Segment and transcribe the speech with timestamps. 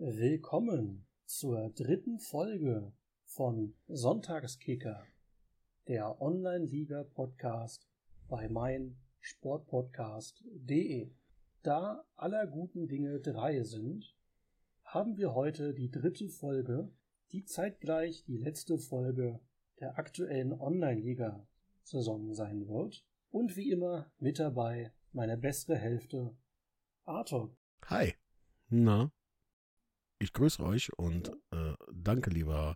[0.00, 2.92] Willkommen zur dritten Folge
[3.24, 5.04] von Sonntagskicker,
[5.88, 7.88] der Online-Liga-Podcast
[8.28, 11.10] bei meinsportpodcast.de.
[11.64, 14.14] Da aller guten Dinge drei sind,
[14.84, 16.92] haben wir heute die dritte Folge,
[17.32, 19.40] die zeitgleich die letzte Folge
[19.80, 23.04] der aktuellen Online-Liga-Saison sein wird.
[23.30, 26.36] Und wie immer mit dabei meine bessere Hälfte,
[27.04, 27.52] Arthur.
[27.86, 28.14] Hi.
[28.68, 29.10] Na?
[30.20, 32.74] Ich grüße euch und äh, danke, lieber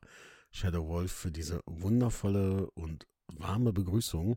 [0.53, 4.37] Shadow Wolf, für diese wundervolle und warme Begrüßung.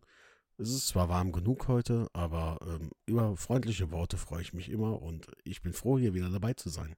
[0.58, 5.02] Es ist zwar warm genug heute, aber ähm, über freundliche Worte freue ich mich immer
[5.02, 6.96] und ich bin froh, hier wieder dabei zu sein.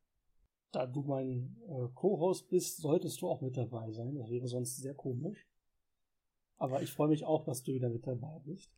[0.72, 4.16] Da du mein äh, Co-Host bist, solltest du auch mit dabei sein.
[4.16, 5.46] Das wäre sonst sehr komisch.
[6.58, 8.72] Aber ich freue mich auch, dass du wieder mit dabei bist.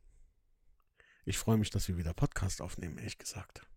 [1.25, 3.67] Ich freue mich, dass wir wieder Podcast aufnehmen, ehrlich gesagt.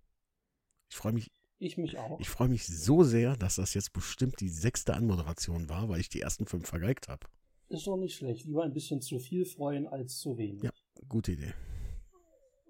[0.88, 1.30] Ich freue mich
[1.62, 2.18] ich mich auch.
[2.20, 6.08] Ich freue mich so sehr, dass das jetzt bestimmt die sechste Anmoderation war, weil ich
[6.08, 7.26] die ersten fünf vergeigt habe.
[7.68, 8.44] Ist doch nicht schlecht.
[8.44, 10.64] Lieber ein bisschen zu viel freuen als zu wenig.
[10.64, 10.72] Ja,
[11.08, 11.54] gute Idee.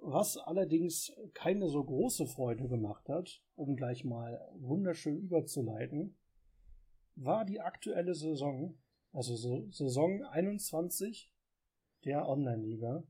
[0.00, 6.16] Was allerdings keine so große Freude gemacht hat, um gleich mal wunderschön überzuleiten,
[7.14, 8.78] war die aktuelle Saison,
[9.12, 11.32] also so Saison 21
[12.04, 13.04] der Online-Liga.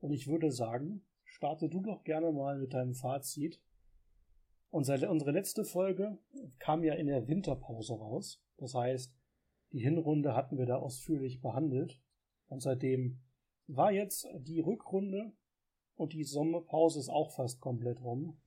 [0.00, 3.60] Und ich würde sagen, starte du doch gerne mal mit deinem Fazit
[4.70, 6.18] unser, unsere letzte Folge
[6.58, 8.42] kam ja in der Winterpause raus.
[8.56, 9.12] Das heißt,
[9.72, 12.00] die Hinrunde hatten wir da ausführlich behandelt.
[12.46, 13.20] Und seitdem
[13.66, 15.32] war jetzt die Rückrunde
[15.94, 18.40] und die Sommerpause ist auch fast komplett rum.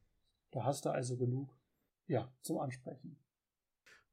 [0.52, 1.57] Da hast du also genug,
[2.07, 3.17] ja, zum Ansprechen.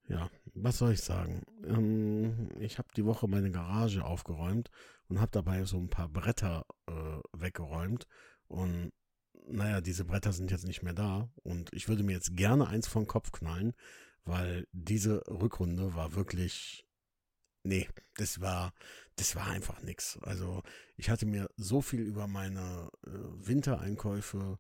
[0.09, 1.43] Ja, was soll ich sagen?
[1.65, 4.71] Ähm, ich habe die Woche meine Garage aufgeräumt
[5.09, 8.07] und habe dabei so ein paar Bretter äh, weggeräumt.
[8.49, 8.91] Und
[9.51, 12.89] naja, diese Bretter sind jetzt nicht mehr da und ich würde mir jetzt gerne eins
[12.89, 13.75] vom Kopf knallen,
[14.25, 16.87] weil diese Rückrunde war wirklich,
[17.63, 18.73] nee, das war,
[19.17, 20.19] das war einfach nix.
[20.23, 20.63] Also
[20.97, 24.59] ich hatte mir so viel über meine äh, Wintereinkäufe,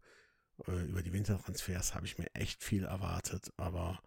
[0.66, 4.00] äh, über die Wintertransfers habe ich mir echt viel erwartet, aber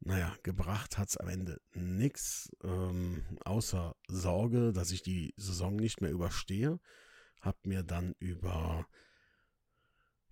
[0.00, 6.10] naja, gebracht hat's am Ende nix, ähm, außer Sorge, dass ich die Saison nicht mehr
[6.10, 6.78] überstehe.
[7.40, 8.86] Hab mir dann über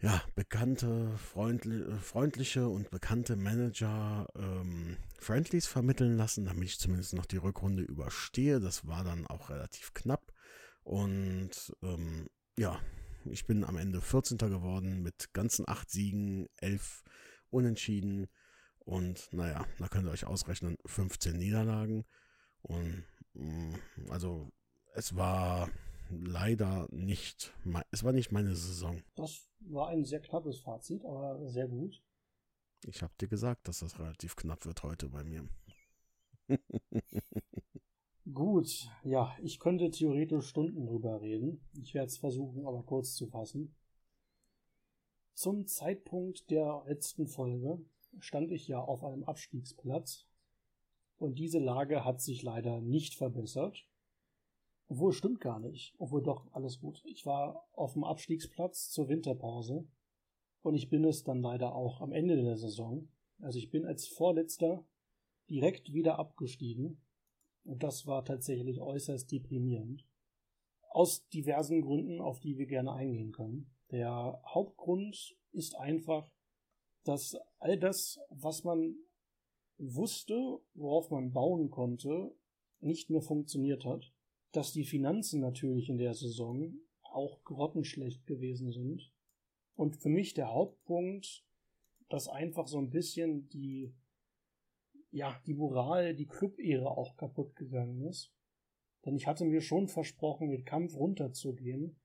[0.03, 7.25] ja, bekannte, freundli freundliche und bekannte Manager ähm, Friendlies vermitteln lassen, damit ich zumindest noch
[7.25, 8.59] die Rückrunde überstehe.
[8.59, 10.33] Das war dann auch relativ knapp.
[10.83, 12.81] Und ähm, ja,
[13.27, 14.39] ich bin am Ende 14.
[14.39, 17.05] geworden mit ganzen acht Siegen, elf
[17.51, 18.27] Unentschieden
[18.81, 22.05] und naja, da könnt ihr euch ausrechnen, 15 Niederlagen.
[22.63, 23.75] Und mm,
[24.09, 24.51] also
[24.95, 25.71] es war
[26.21, 27.53] leider nicht,
[27.91, 29.03] es war nicht meine Saison.
[29.15, 32.03] Das war ein sehr knappes Fazit, aber sehr gut.
[32.85, 35.49] Ich habe dir gesagt, dass das relativ knapp wird heute bei mir.
[38.33, 41.65] gut, ja, ich könnte theoretisch Stunden drüber reden.
[41.81, 43.75] Ich werde es versuchen, aber kurz zu fassen.
[45.35, 47.81] Zum Zeitpunkt der letzten Folge
[48.19, 50.27] stand ich ja auf einem Abstiegsplatz
[51.17, 53.87] und diese Lage hat sich leider nicht verbessert.
[54.93, 55.95] Obwohl, stimmt gar nicht.
[55.97, 57.03] Obwohl doch, alles gut.
[57.07, 59.89] Ich war auf dem Abstiegsplatz zur Winterpause
[60.61, 63.09] und ich bin es dann leider auch am Ende der Saison.
[63.41, 64.85] Also ich bin als Vorletzter
[65.49, 67.01] direkt wieder abgestiegen
[67.65, 70.07] und das war tatsächlich äußerst deprimierend.
[70.91, 73.75] Aus diversen Gründen, auf die wir gerne eingehen können.
[73.93, 76.31] Der Hauptgrund ist einfach,
[77.05, 78.95] dass all das, was man
[79.79, 82.37] wusste, worauf man bauen konnte,
[82.81, 84.12] nicht mehr funktioniert hat
[84.53, 89.13] dass die Finanzen natürlich in der Saison auch grottenschlecht gewesen sind.
[89.75, 91.45] Und für mich der Hauptpunkt,
[92.09, 93.95] dass einfach so ein bisschen die,
[95.11, 98.33] ja, die Moral, die Club-Ehre auch kaputt gegangen ist.
[99.05, 101.97] Denn ich hatte mir schon versprochen, mit Kampf runterzugehen.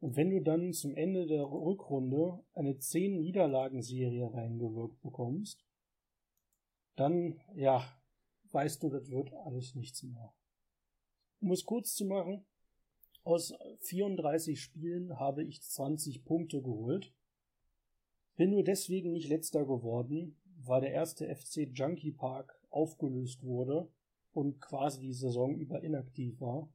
[0.00, 5.64] Und wenn du dann zum Ende der Rückrunde eine 10 Niederlagenserie reingewirkt bekommst,
[6.96, 7.84] dann, ja,
[8.50, 10.34] weißt du, das wird alles nichts mehr.
[11.40, 12.44] Um es kurz zu machen,
[13.22, 17.12] aus 34 Spielen habe ich 20 Punkte geholt.
[18.36, 23.90] Bin nur deswegen nicht letzter geworden, weil der erste FC Junkie Park aufgelöst wurde
[24.32, 26.72] und quasi die Saison über inaktiv war.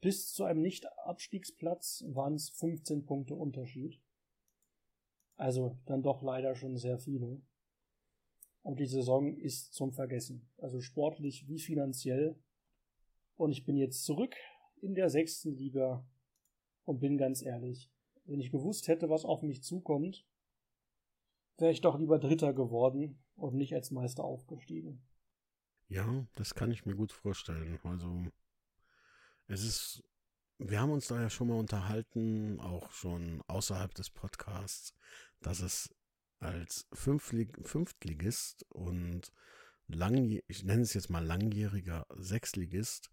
[0.00, 4.00] Bis zu einem Nicht-Abstiegsplatz waren es 15 Punkte Unterschied.
[5.36, 7.40] Also dann doch leider schon sehr viele.
[8.62, 10.50] Und die Saison ist zum Vergessen.
[10.58, 12.36] Also sportlich wie finanziell
[13.36, 14.34] und ich bin jetzt zurück
[14.80, 16.04] in der sechsten Liga
[16.84, 17.90] und bin ganz ehrlich,
[18.24, 20.26] wenn ich gewusst hätte, was auf mich zukommt,
[21.58, 25.02] wäre ich doch lieber Dritter geworden und nicht als Meister aufgestiegen.
[25.88, 27.78] Ja, das kann ich mir gut vorstellen.
[27.84, 28.24] Also,
[29.46, 30.04] es ist,
[30.58, 34.94] wir haben uns da ja schon mal unterhalten, auch schon außerhalb des Podcasts,
[35.40, 35.94] dass es
[36.38, 39.32] als Fünftlig Fünftligist und
[39.94, 43.10] lang, ich nenne es jetzt mal langjähriger Sechsligist,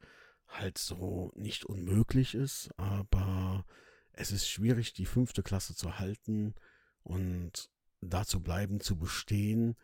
[0.48, 3.66] halt so nicht unmöglich ist, aber
[4.14, 6.56] es ist schwierig, die fünfte Klasse zu halten
[7.04, 7.70] und
[8.02, 9.76] da zu bleiben, zu bestehen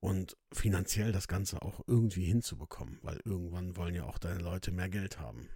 [0.00, 4.88] und finanziell das Ganze auch irgendwie hinzubekommen, weil irgendwann wollen ja auch deine Leute mehr
[4.88, 5.48] Geld haben.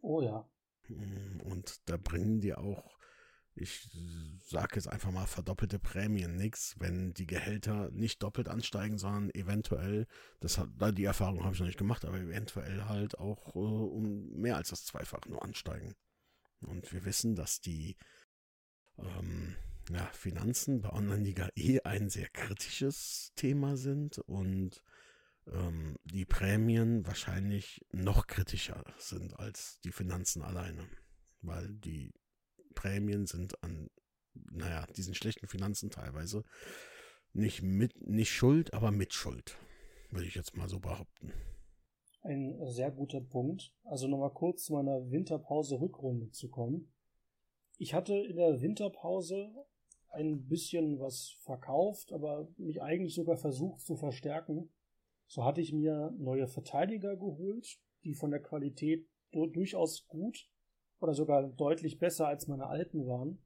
[0.00, 0.48] Oh ja.
[0.88, 2.97] Mm, und da bringen die auch,
[3.60, 3.88] ich
[4.46, 10.06] sage jetzt einfach mal, verdoppelte Prämien nichts, wenn die Gehälter nicht doppelt ansteigen, sondern eventuell,
[10.40, 14.30] das hat, die Erfahrung habe ich noch nicht gemacht, aber eventuell halt auch äh, um
[14.32, 15.94] mehr als das Zweifache nur ansteigen.
[16.60, 17.96] Und wir wissen, dass die
[18.98, 19.56] ähm,
[19.90, 24.82] ja, Finanzen bei Online-Liga eh ein sehr kritisches Thema sind und
[25.46, 30.88] ähm, die Prämien wahrscheinlich noch kritischer sind als die Finanzen alleine.
[31.40, 32.12] Weil die
[32.78, 33.90] Prämien sind an,
[34.52, 36.44] naja, diesen schlechten Finanzen teilweise
[37.32, 39.58] nicht mit, nicht schuld, aber mit Schuld.
[40.10, 41.32] Würde ich jetzt mal so behaupten.
[42.22, 43.72] Ein sehr guter Punkt.
[43.82, 46.92] Also nochmal kurz zu meiner Winterpause-Rückrunde zu kommen.
[47.78, 49.50] Ich hatte in der Winterpause
[50.10, 54.72] ein bisschen was verkauft, aber mich eigentlich sogar versucht zu verstärken.
[55.26, 60.48] So hatte ich mir neue Verteidiger geholt, die von der Qualität durchaus gut
[61.00, 63.38] oder sogar deutlich besser als meine alten waren.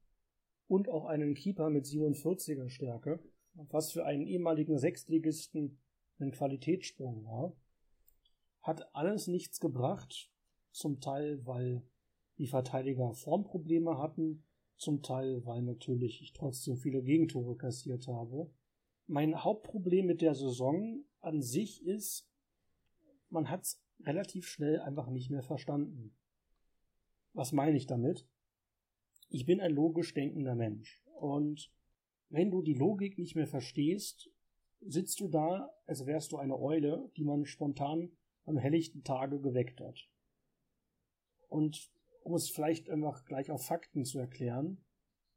[0.69, 3.21] Und auch einen Keeper mit 47er Stärke,
[3.55, 5.79] was für einen ehemaligen Sechstligisten
[6.19, 7.53] ein Qualitätssprung war.
[8.63, 10.31] Hat alles nichts gebracht,
[10.71, 11.83] zum Teil weil
[12.39, 14.45] die Verteidiger Formprobleme hatten,
[14.77, 18.51] zum Teil, weil natürlich ich trotzdem viele Gegentore kassiert habe.
[19.07, 22.29] Mein Hauptproblem mit der Saison an sich ist,
[23.29, 26.17] man hat es relativ schnell einfach nicht mehr verstanden.
[27.35, 28.27] Was meine ich damit?
[29.29, 31.03] Ich bin ein logisch denkender Mensch.
[31.19, 31.73] Und
[32.29, 34.31] wenn du die Logik nicht mehr verstehst,
[34.81, 38.13] sitzt du da, als wärst du eine Eule, die man spontan
[38.45, 40.09] am helllichten Tage geweckt hat.
[41.49, 41.91] Und
[42.23, 44.85] um es vielleicht einfach gleich auf Fakten zu erklären,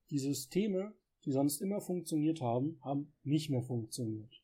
[0.09, 0.93] die Systeme,
[1.23, 4.43] die sonst immer funktioniert haben, haben nicht mehr funktioniert.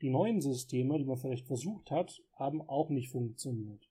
[0.00, 3.88] Die neuen Systeme, die man vielleicht versucht hat, haben auch nicht funktioniert.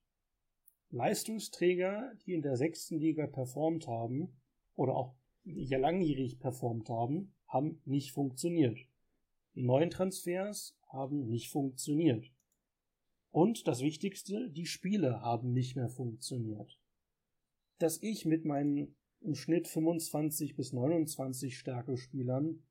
[0.95, 4.35] Leistungsträger, die in der sechsten Liga performt haben
[4.75, 8.79] oder auch ja langjährig performt haben, haben nicht funktioniert.
[9.53, 12.31] Die neuen Transfers haben nicht funktioniert.
[13.29, 16.79] Und das Wichtigste, die Spiele haben nicht mehr funktioniert
[17.79, 22.63] dass ich mit meinen im Schnitt 25 bis 29 Stärke-Spielern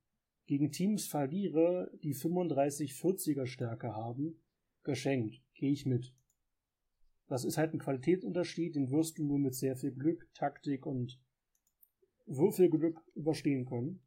[0.45, 4.41] gegen Teams verliere, die 35-40er Stärke haben,
[4.83, 6.13] geschenkt, gehe ich mit.
[7.27, 11.19] Das ist halt ein Qualitätsunterschied, den wirst du nur mit sehr viel Glück, Taktik und
[12.25, 14.01] Würfelglück überstehen können.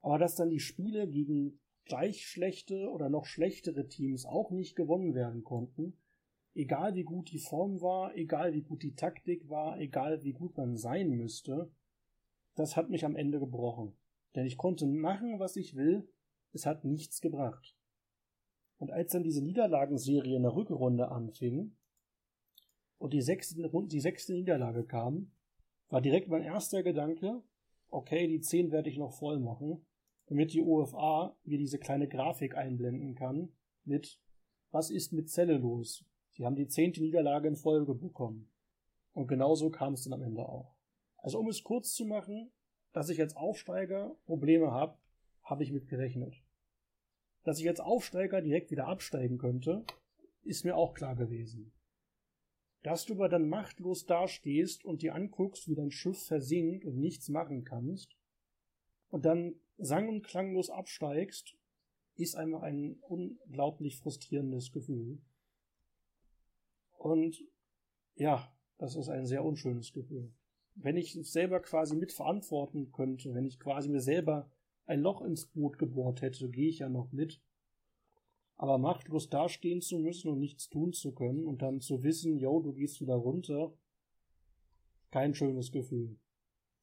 [0.00, 5.14] Aber dass dann die Spiele gegen gleich schlechte oder noch schlechtere Teams auch nicht gewonnen
[5.14, 5.96] werden konnten,
[6.54, 10.56] egal wie gut die Form war, egal wie gut die Taktik war, egal wie gut
[10.56, 11.70] man sein müsste,
[12.56, 13.96] das hat mich am Ende gebrochen.
[14.34, 16.08] Denn ich konnte machen, was ich will,
[16.52, 17.76] es hat nichts gebracht.
[18.78, 21.76] Und als dann diese Niederlagenserie in der Rückrunde anfing
[22.98, 25.30] und die sechste, die sechste Niederlage kam,
[25.88, 27.42] war direkt mein erster Gedanke,
[27.88, 29.84] okay, die zehn werde ich noch voll machen,
[30.26, 33.50] damit die OFA mir diese kleine Grafik einblenden kann
[33.84, 34.20] mit
[34.72, 36.04] was ist mit Zelle los?
[36.32, 38.50] Sie haben die zehnte Niederlage in Folge bekommen.
[39.14, 40.74] Und genauso kam es dann am Ende auch.
[41.16, 42.50] Also um es kurz zu machen,
[42.92, 44.98] dass ich als Aufsteiger Probleme habe,
[45.42, 46.34] habe ich mit gerechnet.
[47.44, 49.84] Dass ich als Aufsteiger direkt wieder absteigen könnte,
[50.42, 51.72] ist mir auch klar gewesen.
[52.86, 57.28] Dass du aber dann machtlos dastehst und dir anguckst, wie dein Schiff versinkt und nichts
[57.28, 58.16] machen kannst,
[59.08, 61.56] und dann sang- und klanglos absteigst,
[62.14, 65.18] ist einfach ein unglaublich frustrierendes Gefühl.
[66.92, 67.42] Und
[68.14, 70.32] ja, das ist ein sehr unschönes Gefühl.
[70.76, 74.48] Wenn ich es selber quasi mitverantworten könnte, wenn ich quasi mir selber
[74.84, 77.42] ein Loch ins Boot gebohrt hätte, gehe ich ja noch mit.
[78.56, 82.60] Aber machtlos dastehen zu müssen und nichts tun zu können und dann zu wissen, yo,
[82.60, 83.72] du gehst wieder runter,
[85.10, 86.18] kein schönes Gefühl.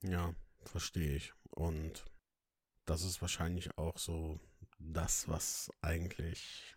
[0.03, 1.33] Ja, verstehe ich.
[1.49, 2.05] Und
[2.85, 4.39] das ist wahrscheinlich auch so
[4.79, 6.75] das, was eigentlich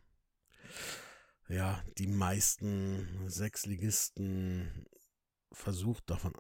[1.49, 4.87] ja, die meisten Sechsligisten
[5.53, 6.33] versucht davon,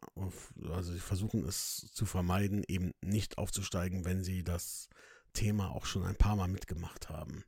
[0.68, 4.88] also sie versuchen es zu vermeiden, eben nicht aufzusteigen, wenn sie das
[5.32, 7.44] Thema auch schon ein paar Mal mitgemacht haben.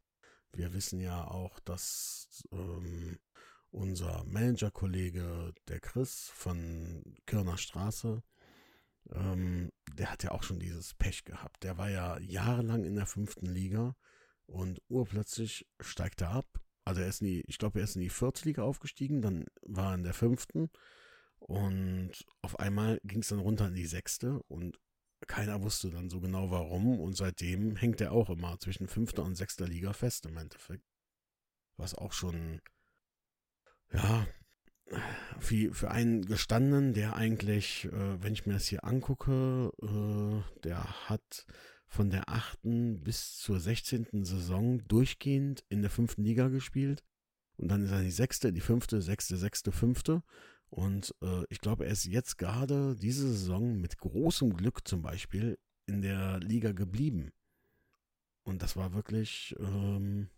[0.52, 3.18] Wir wissen ja auch, dass ähm,
[3.70, 8.22] unser Managerkollege, der Chris von Kirner Straße,
[9.12, 11.62] ähm, der hat ja auch schon dieses Pech gehabt.
[11.64, 13.96] Der war ja jahrelang in der fünften Liga
[14.46, 16.46] und urplötzlich steigt er ab.
[16.84, 19.44] Also er ist in die, ich glaube, er ist in die vierte Liga aufgestiegen, dann
[19.62, 20.70] war er in der fünften
[21.38, 22.12] und
[22.42, 24.78] auf einmal ging es dann runter in die sechste und
[25.26, 29.34] keiner wusste dann so genau warum und seitdem hängt er auch immer zwischen fünfter und
[29.34, 30.84] sechster Liga fest im Endeffekt.
[31.76, 32.60] Was auch schon,
[33.92, 34.26] ja,
[35.38, 41.08] für, für einen gestandenen, der eigentlich, äh, wenn ich mir das hier angucke, äh, der
[41.08, 41.46] hat
[41.86, 47.04] von der achten bis zur sechzehnten Saison durchgehend in der fünften Liga gespielt.
[47.56, 50.22] Und dann ist er die sechste, die fünfte, sechste, sechste, fünfte.
[50.70, 55.58] Und äh, ich glaube, er ist jetzt gerade diese Saison mit großem Glück zum Beispiel
[55.86, 57.32] in der Liga geblieben.
[58.42, 60.28] Und das war wirklich, ähm,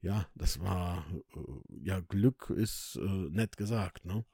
[0.00, 4.24] ja, das war, äh, ja, Glück ist äh, nett gesagt, ne?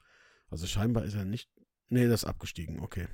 [0.48, 1.50] Also scheinbar ist er nicht,
[1.88, 3.08] nee, das ist abgestiegen, okay.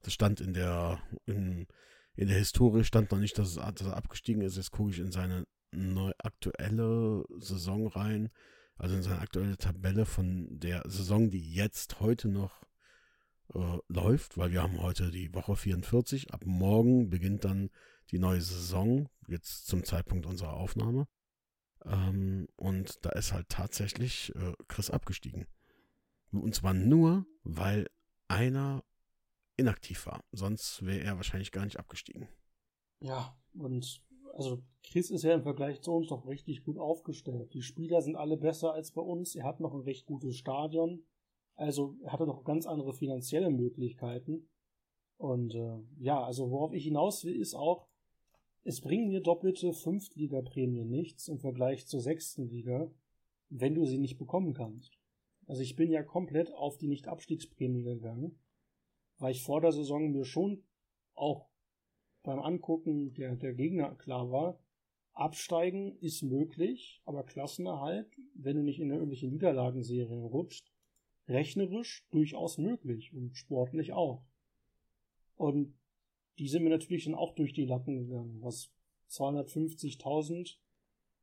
[0.00, 1.66] Das stand in der, in,
[2.14, 4.56] in der Historie stand noch nicht, dass, es, dass er abgestiegen ist.
[4.56, 8.30] Jetzt gucke ich in seine neu aktuelle Saison rein,
[8.76, 12.64] also in seine aktuelle Tabelle von der Saison, die jetzt heute noch
[13.54, 16.32] äh, läuft, weil wir haben heute die Woche 44.
[16.32, 17.70] Ab morgen beginnt dann
[18.10, 21.06] die neue Saison, jetzt zum Zeitpunkt unserer Aufnahme.
[21.84, 25.46] Ähm, und da ist halt tatsächlich äh, Chris abgestiegen.
[26.32, 27.88] Und zwar nur, weil
[28.28, 28.82] einer
[29.56, 30.24] inaktiv war.
[30.32, 32.28] Sonst wäre er wahrscheinlich gar nicht abgestiegen.
[33.00, 34.02] Ja, und
[34.34, 37.54] also Chris ist ja im Vergleich zu uns doch richtig gut aufgestellt.
[37.54, 39.34] Die Spieler sind alle besser als bei uns.
[39.34, 41.04] Er hat noch ein recht gutes Stadion.
[41.54, 44.48] Also er hatte noch ganz andere finanzielle Möglichkeiten.
[45.16, 47.86] Und äh, ja, also worauf ich hinaus will, ist auch,
[48.64, 52.90] es bringen mir doppelte Fünftliga-Prämien nichts im Vergleich zur sechsten Liga,
[53.50, 54.98] wenn du sie nicht bekommen kannst.
[55.46, 58.38] Also ich bin ja komplett auf die Nicht-Abstiegsprämie gegangen,
[59.18, 60.64] weil ich vor der Saison mir schon
[61.14, 61.48] auch
[62.24, 64.58] beim Angucken der, der Gegner klar war,
[65.12, 70.72] absteigen ist möglich, aber Klassenerhalt, wenn du nicht in irgendwelche Niederlagenserien rutscht,
[71.28, 74.24] rechnerisch durchaus möglich und sportlich auch.
[75.36, 75.74] Und
[76.38, 78.72] die sind mir natürlich dann auch durch die Lappen gegangen, was
[79.10, 80.56] 250.000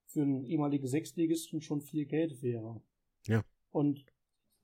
[0.06, 2.82] für einen ehemaligen Sechstligisten schon viel Geld wäre.
[3.28, 3.44] Ja.
[3.72, 4.06] Und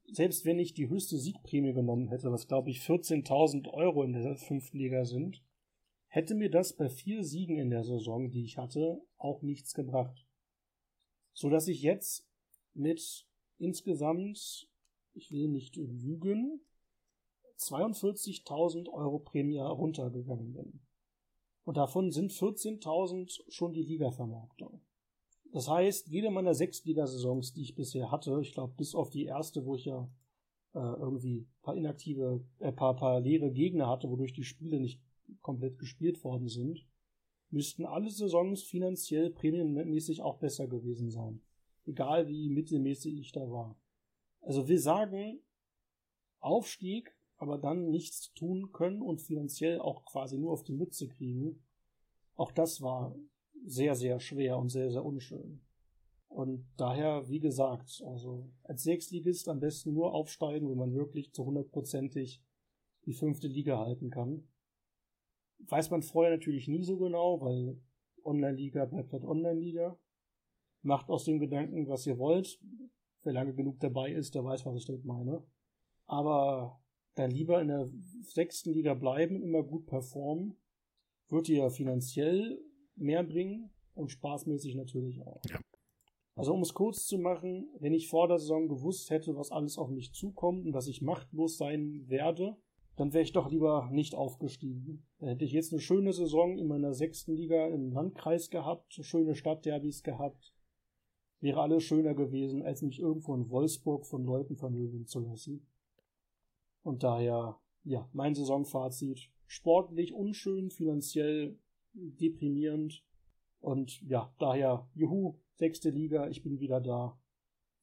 [0.09, 4.35] selbst wenn ich die höchste Siegprämie genommen hätte, was glaube ich 14.000 Euro in der
[4.35, 5.41] fünften Liga sind,
[6.17, 10.25] hätte mir das bei vier Siegen in der Saison, die ich hatte, auch nichts gebracht.
[11.33, 12.27] So dass ich jetzt
[12.73, 13.27] mit
[13.59, 14.67] insgesamt,
[15.13, 16.61] ich will nicht lügen,
[17.59, 20.79] 42.000 Euro Prämie runtergegangen bin.
[21.65, 24.81] Und davon sind 14.000 schon die Liga-Vermarktung.
[25.53, 29.25] Das heißt, jede meiner sechs Ligasaisons, die ich bisher hatte, ich glaube bis auf die
[29.25, 30.09] erste, wo ich ja
[30.73, 34.99] äh, irgendwie paar inaktive, äh, paar, paar leere Gegner hatte, wodurch die Spiele nicht
[35.41, 36.85] komplett gespielt worden sind,
[37.49, 41.41] müssten alle Saisons finanziell prämienmäßig auch besser gewesen sein.
[41.85, 43.79] Egal wie mittelmäßig ich da war.
[44.41, 45.39] Also wir sagen,
[46.39, 51.63] Aufstieg aber dann nichts tun können und finanziell auch quasi nur auf die Mütze kriegen.
[52.35, 53.15] Auch das war
[53.65, 55.61] sehr, sehr schwer und sehr, sehr unschön.
[56.27, 61.45] Und daher, wie gesagt, also als Sechsligist am besten nur aufsteigen, wenn man wirklich zu
[61.45, 62.43] hundertprozentig
[63.05, 64.47] die fünfte Liga halten kann.
[65.59, 67.79] Weiß man vorher natürlich nie so genau, weil
[68.23, 69.97] Online-Liga bleibt halt Online-Liga.
[70.81, 72.59] Macht aus dem Gedanken, was ihr wollt.
[73.23, 75.43] Wer lange genug dabei ist, der weiß, was ich damit meine.
[76.05, 76.81] Aber
[77.15, 77.89] dann lieber in der
[78.21, 80.55] sechsten Liga bleiben, immer gut performen,
[81.29, 82.61] wird dir finanziell
[82.95, 85.41] mehr bringen und spaßmäßig natürlich auch.
[85.49, 85.59] Ja.
[86.35, 89.77] Also um es kurz zu machen, wenn ich vor der Saison gewusst hätte, was alles
[89.79, 92.55] auf mich zukommt und dass ich machtlos sein werde,
[92.97, 95.05] dann wäre ich doch lieber nicht aufgestiegen.
[95.19, 99.35] Dann hätte ich jetzt eine schöne Saison in meiner sechsten Liga im Landkreis gehabt, schöne
[99.35, 100.53] Stadtderbys gehabt.
[101.39, 105.67] Wäre alles schöner gewesen, als mich irgendwo in Wolfsburg von Leuten vermögen zu lassen.
[106.81, 109.29] Und daher, ja, mein Saisonfazit.
[109.45, 111.59] Sportlich unschön, finanziell
[111.93, 113.03] deprimierend.
[113.59, 117.19] Und ja, daher, juhu, sechste Liga, ich bin wieder da.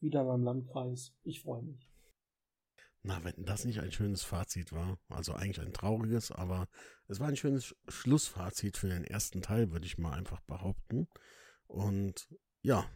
[0.00, 1.14] Wieder in meinem Landkreis.
[1.23, 1.93] Ich freue mich.
[3.06, 6.68] Na, wenn das nicht ein schönes Fazit war, also eigentlich ein trauriges, aber
[7.06, 11.06] es war ein schönes Schlussfazit für den ersten Teil, würde ich mal einfach behaupten.
[11.66, 12.26] Und
[12.62, 12.87] ja,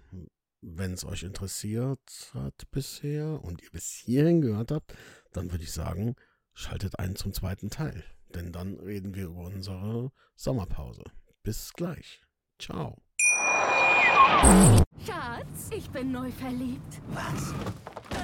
[0.63, 2.01] wenn es euch interessiert
[2.33, 4.95] hat bisher und ihr bis hierhin gehört habt,
[5.33, 6.17] dann würde ich sagen,
[6.55, 8.03] schaltet ein zum zweiten Teil.
[8.35, 11.05] Denn dann reden wir über unsere Sommerpause.
[11.43, 12.23] bis gleich.
[12.59, 12.97] Ciao.
[15.05, 17.01] Schatz, ich bin neu verliebt.
[17.09, 17.55] Was?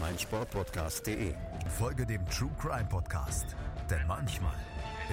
[0.00, 1.34] meinsportpodcast.de.
[1.78, 3.56] Folge dem True Crime Podcast,
[3.88, 4.56] denn manchmal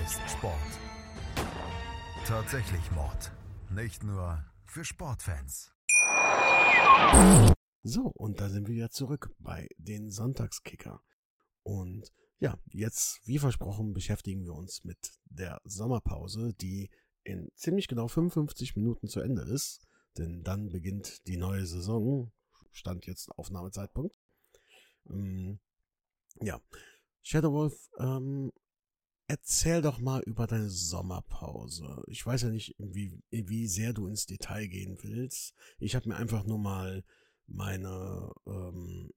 [0.03, 0.79] ist Sport
[2.27, 3.31] tatsächlich Mord.
[3.69, 5.71] Nicht nur für Sportfans.
[7.83, 11.01] So, und da sind wir wieder zurück bei den Sonntagskicker.
[11.63, 16.89] Und ja, jetzt, wie versprochen, beschäftigen wir uns mit der Sommerpause, die
[17.23, 19.87] in ziemlich genau 55 Minuten zu Ende ist.
[20.17, 22.33] Denn dann beginnt die neue Saison.
[22.73, 24.17] Stand jetzt Aufnahmezeitpunkt.
[25.09, 25.59] Ähm,
[26.41, 26.61] ja,
[27.23, 28.51] Shadowwolf, ähm,
[29.27, 32.03] erzähl doch mal über deine Sommerpause.
[32.07, 35.53] Ich weiß ja nicht, wie, wie sehr du ins Detail gehen willst.
[35.79, 37.03] Ich habe mir einfach nur mal
[37.47, 39.11] meine ähm,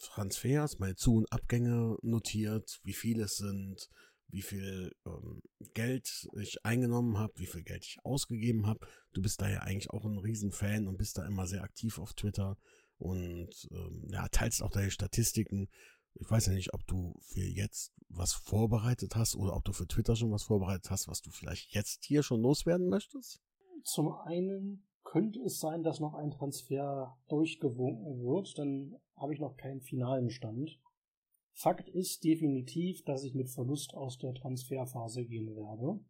[0.00, 3.90] Transfers, meine Zu- und Abgänge notiert, wie viele es sind,
[4.28, 5.42] wie viel ähm,
[5.74, 8.86] Geld ich eingenommen habe, wie viel Geld ich ausgegeben habe.
[9.12, 12.14] Du bist da ja eigentlich auch ein Riesenfan und bist da immer sehr aktiv auf
[12.14, 12.56] Twitter
[13.04, 15.68] und ähm, ja, teilst auch deine Statistiken.
[16.14, 19.86] Ich weiß ja nicht, ob du für jetzt was vorbereitet hast oder ob du für
[19.86, 23.42] Twitter schon was vorbereitet hast, was du vielleicht jetzt hier schon loswerden möchtest.
[23.82, 29.56] Zum einen könnte es sein, dass noch ein Transfer durchgewunken wird, dann habe ich noch
[29.56, 30.80] keinen finalen Stand.
[31.52, 36.00] Fakt ist definitiv, dass ich mit Verlust aus der Transferphase gehen werde.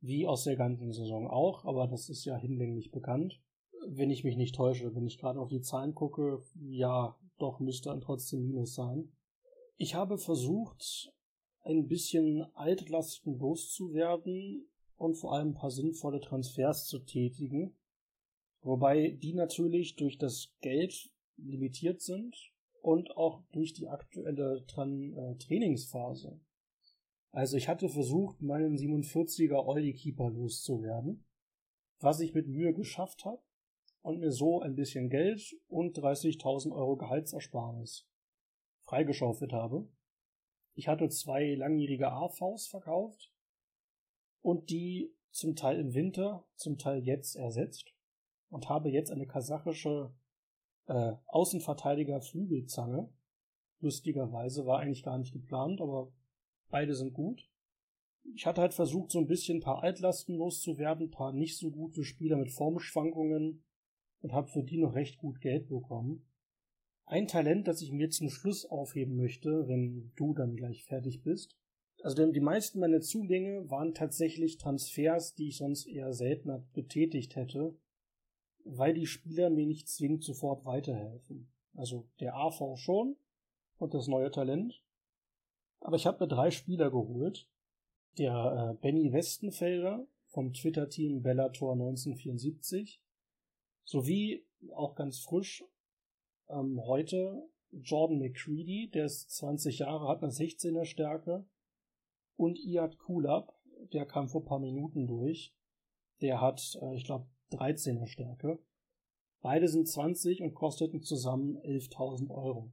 [0.00, 3.40] Wie aus der ganzen Saison auch, aber das ist ja hinlänglich bekannt.
[3.86, 7.90] Wenn ich mich nicht täusche, wenn ich gerade auf die Zahlen gucke, ja, doch müsste
[7.90, 9.12] dann trotzdem Minus sein.
[9.76, 11.12] Ich habe versucht,
[11.62, 17.76] ein bisschen Altlasten loszuwerden und vor allem ein paar sinnvolle Transfers zu tätigen.
[18.62, 22.36] Wobei die natürlich durch das Geld limitiert sind
[22.82, 26.40] und auch durch die aktuelle Tran äh, Trainingsphase.
[27.30, 31.24] Also ich hatte versucht, meinen 47er Oily Keeper loszuwerden,
[32.00, 33.42] was ich mit Mühe geschafft habe
[34.02, 38.08] und mir so ein bisschen Geld und 30.000 Euro Gehaltsersparnis
[38.84, 39.88] freigeschaufelt habe.
[40.74, 43.32] Ich hatte zwei langjährige AVs verkauft
[44.40, 47.92] und die zum Teil im Winter, zum Teil jetzt ersetzt
[48.48, 50.14] und habe jetzt eine kasachische
[50.86, 53.12] äh, Außenverteidiger Flügelzange.
[53.80, 56.12] Lustigerweise war eigentlich gar nicht geplant, aber
[56.70, 57.48] beide sind gut.
[58.34, 61.70] Ich hatte halt versucht, so ein bisschen ein paar Altlasten loszuwerden, ein paar nicht so
[61.70, 63.64] gute Spieler mit Formschwankungen
[64.20, 66.24] und habe für die noch recht gut Geld bekommen.
[67.06, 71.56] Ein Talent, das ich mir zum Schluss aufheben möchte, wenn du dann gleich fertig bist.
[72.02, 77.74] Also die meisten meiner Zugänge waren tatsächlich Transfers, die ich sonst eher seltener getätigt hätte,
[78.64, 81.50] weil die Spieler mir nicht zwingend sofort weiterhelfen.
[81.74, 83.16] Also der AV schon
[83.78, 84.82] und das neue Talent.
[85.80, 87.48] Aber ich habe mir drei Spieler geholt.
[88.18, 93.00] Der äh, Benny Westenfelder vom Twitter-Team Bellator 1974
[93.88, 95.64] sowie auch ganz frisch
[96.48, 101.46] ähm, heute Jordan McCready, der ist 20 Jahre, hat eine 16er Stärke
[102.36, 103.54] und Iad Kulab,
[103.94, 105.54] der kam vor paar Minuten durch.
[106.20, 108.58] Der hat, äh, ich glaube, 13er Stärke.
[109.40, 112.70] Beide sind 20 und kosteten zusammen 11.000 Euro.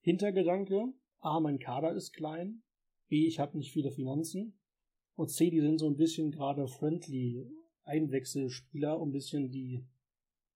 [0.00, 2.62] Hintergedanke, A, mein Kader ist klein,
[3.08, 4.58] B, ich habe nicht viele Finanzen
[5.14, 7.46] und C, die sind so ein bisschen gerade friendly
[7.86, 9.84] Einwechselspieler, um ein bisschen die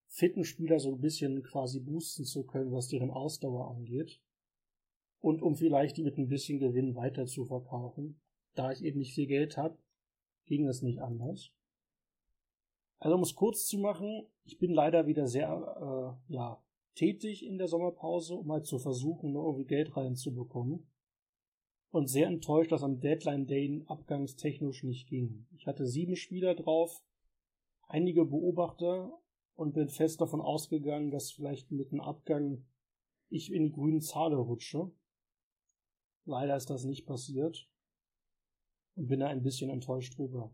[0.07, 4.21] fitten Spieler so ein bisschen quasi boosten zu können, was deren Ausdauer angeht.
[5.19, 8.19] Und um vielleicht die mit ein bisschen Gewinn weiter zu verkaufen.
[8.53, 9.77] Da ich eben nicht viel Geld habe,
[10.45, 11.51] ging es nicht anders.
[12.99, 16.61] Also um es kurz zu machen, ich bin leider wieder sehr äh, ja,
[16.95, 20.87] tätig in der Sommerpause, um halt zu versuchen, nur irgendwie Geld reinzubekommen.
[21.91, 25.45] Und sehr enttäuscht, dass am Deadline Day abgangstechnisch nicht ging.
[25.55, 27.03] Ich hatte sieben Spieler drauf,
[27.91, 29.11] einige Beobachter
[29.55, 32.65] und bin fest davon ausgegangen, dass vielleicht mit dem Abgang
[33.29, 34.91] ich in die grünen Zahle rutsche.
[36.25, 37.69] Leider ist das nicht passiert
[38.95, 40.53] und bin da ein bisschen enttäuscht drüber.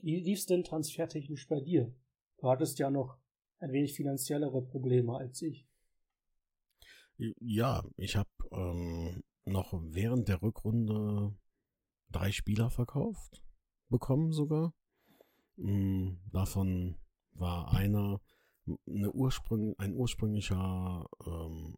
[0.00, 1.94] Wie lief's denn transfertechnisch bei dir?
[2.38, 3.16] Du hattest ja noch
[3.60, 5.66] ein wenig finanziellere Probleme als ich.
[7.16, 11.36] Ja, ich habe ähm, noch während der Rückrunde
[12.10, 13.42] drei Spieler verkauft
[13.88, 14.74] bekommen sogar.
[15.56, 16.96] Mm, Davon
[17.32, 18.20] war einer
[18.86, 21.76] eine Ursprung, ein ursprünglicher ähm,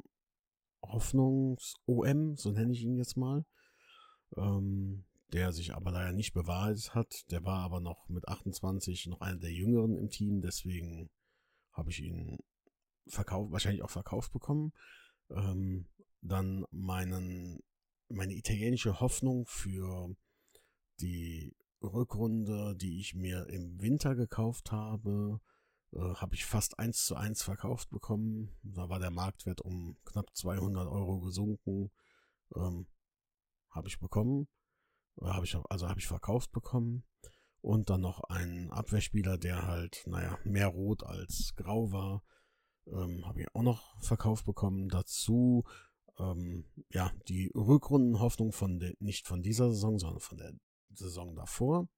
[0.83, 3.45] Hoffnungs-OM, so nenne ich ihn jetzt mal,
[4.37, 7.25] ähm, der sich aber leider nicht bewahrheitet hat.
[7.31, 11.11] Der war aber noch mit 28 noch einer der Jüngeren im Team, deswegen
[11.73, 12.39] habe ich ihn
[13.09, 14.73] verkauft, wahrscheinlich auch verkauft bekommen.
[15.31, 15.87] Ähm,
[16.21, 17.61] dann meinen,
[18.09, 20.15] meine italienische Hoffnung für
[21.01, 25.41] die Rückrunde, die ich mir im Winter gekauft habe,
[25.93, 28.57] äh, habe ich fast eins zu eins verkauft bekommen.
[28.62, 31.91] Da war der Marktwert um knapp 200 Euro gesunken.
[32.55, 32.87] Ähm,
[33.71, 34.49] habe ich bekommen.
[35.21, 37.05] Äh, hab ich, also habe ich verkauft bekommen.
[37.61, 42.23] Und dann noch ein Abwehrspieler, der halt, naja, mehr rot als grau war.
[42.87, 44.89] Ähm, habe ich auch noch verkauft bekommen.
[44.89, 45.65] Dazu,
[46.19, 50.53] ähm, ja, die Rückrundenhoffnung von der, nicht von dieser Saison, sondern von der
[50.97, 51.89] Saison davor.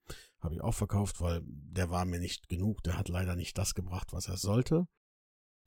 [0.40, 2.82] Habe ich auch verkauft, weil der war mir nicht genug.
[2.84, 4.86] Der hat leider nicht das gebracht, was er sollte.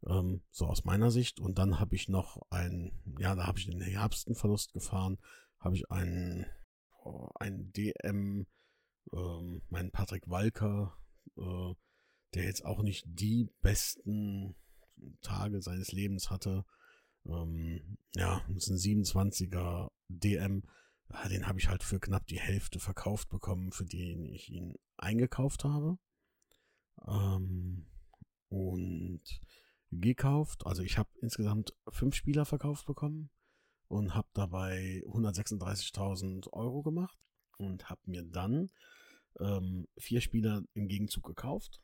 [0.07, 1.39] Ähm, so aus meiner Sicht.
[1.39, 5.17] Und dann habe ich noch ein, ja, da habe ich den Herbsten Verlust gefahren.
[5.59, 6.45] Habe ich einen,
[7.35, 8.47] einen DM,
[9.13, 10.97] ähm, meinen Patrick Walker,
[11.37, 11.73] äh,
[12.33, 14.55] der jetzt auch nicht die besten
[15.21, 16.65] Tage seines Lebens hatte.
[17.25, 20.63] Ähm, ja, das ist ein 27er DM
[21.13, 24.75] Ah, den habe ich halt für knapp die Hälfte verkauft bekommen, für den ich ihn
[24.97, 25.97] eingekauft habe.
[27.07, 27.85] Ähm,
[28.49, 29.21] und
[29.91, 33.29] gekauft, also ich habe insgesamt fünf Spieler verkauft bekommen
[33.87, 37.17] und habe dabei 136.000 Euro gemacht
[37.57, 38.71] und habe mir dann
[39.39, 41.81] ähm, vier Spieler im Gegenzug gekauft.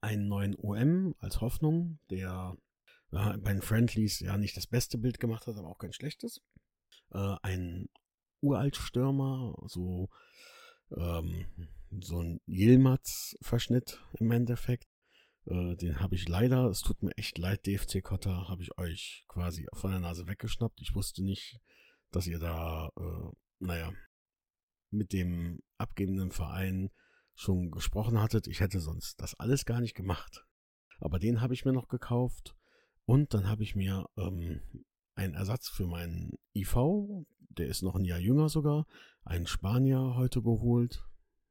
[0.00, 2.56] Einen neuen OM als Hoffnung, der
[3.10, 6.40] ja, bei den Friendlies ja nicht das beste Bild gemacht hat, aber auch kein schlechtes
[7.12, 7.88] äh, ein
[8.40, 10.08] Uraltstürmer, so,
[10.96, 11.46] ähm,
[12.00, 14.88] so ein Yilmaz-Verschnitt im Endeffekt.
[15.46, 19.24] Äh, den habe ich leider, es tut mir echt leid, DFC Kotter, habe ich euch
[19.28, 20.80] quasi von der Nase weggeschnappt.
[20.80, 21.60] Ich wusste nicht,
[22.10, 23.92] dass ihr da, äh, naja,
[24.90, 26.90] mit dem abgebenden Verein
[27.34, 28.46] schon gesprochen hattet.
[28.46, 30.44] Ich hätte sonst das alles gar nicht gemacht.
[31.00, 32.54] Aber den habe ich mir noch gekauft.
[33.04, 34.62] Und dann habe ich mir ähm,
[35.14, 36.76] ein Ersatz für meinen IV,
[37.38, 38.86] der ist noch ein Jahr jünger sogar,
[39.24, 41.04] einen Spanier heute geholt.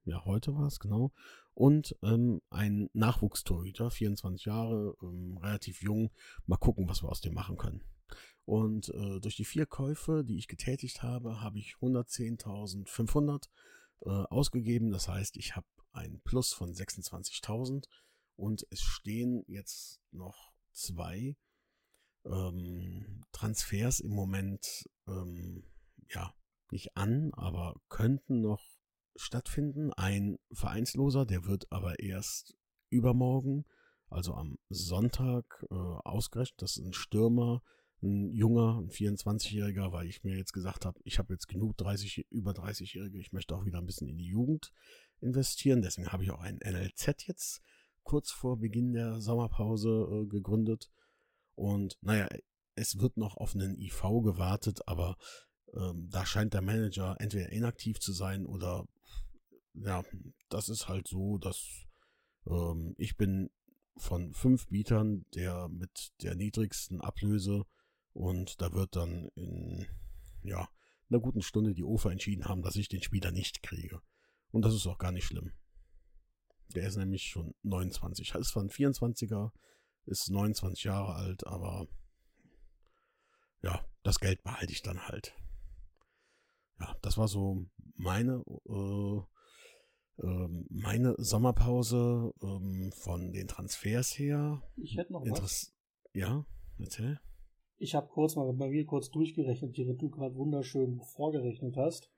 [0.04, 1.12] Ja, heute war es, genau.
[1.54, 6.10] Und ähm, ein Nachwuchstorhüter, 24 Jahre, ähm, relativ jung.
[6.47, 7.84] Mal gucken, was wir aus dem machen können.
[8.45, 13.47] Und äh, durch die vier Käufe, die ich getätigt habe, habe ich 110.500
[14.02, 14.91] äh, ausgegeben.
[14.91, 17.86] Das heißt, ich habe ein Plus von 26.000
[18.36, 21.36] und es stehen jetzt noch zwei
[22.25, 25.63] ähm, Transfers im Moment ähm,
[26.10, 26.34] ja
[26.71, 28.63] nicht an, aber könnten noch
[29.15, 29.91] stattfinden.
[29.93, 32.55] Ein Vereinsloser, der wird aber erst
[32.89, 33.65] übermorgen,
[34.10, 36.62] also am Sonntag, äh, ausgerechnet.
[36.62, 37.62] Das ist ein Stürmer,
[38.01, 42.25] ein junger, ein 24-Jähriger, weil ich mir jetzt gesagt habe, ich habe jetzt genug 30,
[42.29, 44.71] über 30-Jährige, ich möchte auch wieder ein bisschen in die Jugend
[45.19, 45.81] investieren.
[45.81, 47.62] Deswegen habe ich auch ein NLZ jetzt
[48.03, 50.89] kurz vor Beginn der Sommerpause äh, gegründet.
[51.55, 52.27] Und naja,
[52.75, 55.17] es wird noch auf einen IV gewartet, aber
[55.73, 58.85] ähm, da scheint der Manager entweder inaktiv zu sein oder
[59.73, 60.03] ja,
[60.49, 61.85] das ist halt so, dass
[62.47, 63.49] ähm, ich bin
[63.97, 67.65] von fünf Bietern der mit der niedrigsten Ablöse
[68.13, 69.85] und da wird dann in
[70.43, 70.67] ja,
[71.09, 74.01] einer guten Stunde die OFA entschieden haben, dass ich den Spieler nicht kriege.
[74.51, 75.51] Und das ist auch gar nicht schlimm.
[76.75, 78.33] Der ist nämlich schon 29.
[78.35, 79.51] Es war ein 24er,
[80.05, 81.87] ist 29 Jahre alt, aber
[83.61, 85.33] ja, das Geld behalte ich dann halt.
[86.79, 89.21] Ja, das war so meine äh,
[90.23, 94.61] äh, meine Sommerpause äh, von den Transfers her.
[94.77, 95.73] Ich hätte noch Interess was.
[96.13, 96.45] Ja,
[96.79, 97.19] erzähl.
[97.77, 102.11] Ich habe kurz mal bei mir kurz durchgerechnet, die du gerade wunderschön vorgerechnet hast.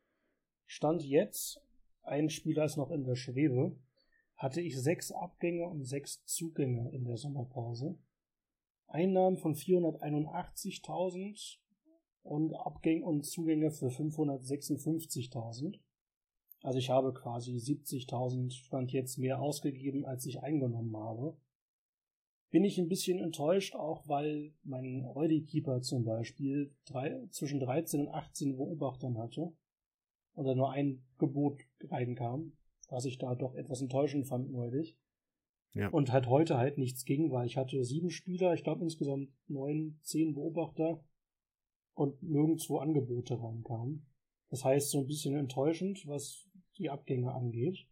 [0.66, 1.62] Stand jetzt,
[2.02, 3.78] ein Spieler ist noch in der Schwebe
[4.44, 7.98] hatte ich sechs Abgänge und sechs Zugänge in der Sommerpause.
[8.88, 11.60] Einnahmen von 481.000
[12.24, 15.80] und Abgänge und Zugänge für 556.000.
[16.62, 21.38] Also ich habe quasi 70.000 Stand jetzt mehr ausgegeben, als ich eingenommen habe.
[22.50, 28.10] Bin ich ein bisschen enttäuscht, auch weil mein Ready-Keeper zum Beispiel drei, zwischen 13 und
[28.10, 29.54] 18 Beobachtern hatte
[30.34, 32.58] und da nur ein Gebot reinkam
[32.94, 34.96] was ich da doch etwas enttäuschend fand neulich.
[35.74, 35.90] Ja.
[35.90, 40.00] Und halt heute halt nichts ging, weil ich hatte sieben Spieler, ich glaube insgesamt neun,
[40.04, 41.04] zehn Beobachter
[41.96, 44.06] und nirgendwo Angebote reinkamen.
[44.50, 47.88] Das heißt, so ein bisschen enttäuschend, was die Abgänge angeht.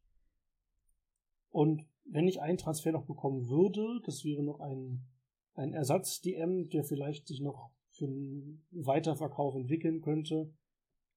[1.50, 5.08] Und wenn ich einen Transfer noch bekommen würde, das wäre noch ein,
[5.56, 10.54] ein Ersatz-DM, der vielleicht sich noch für einen Weiterverkauf entwickeln könnte,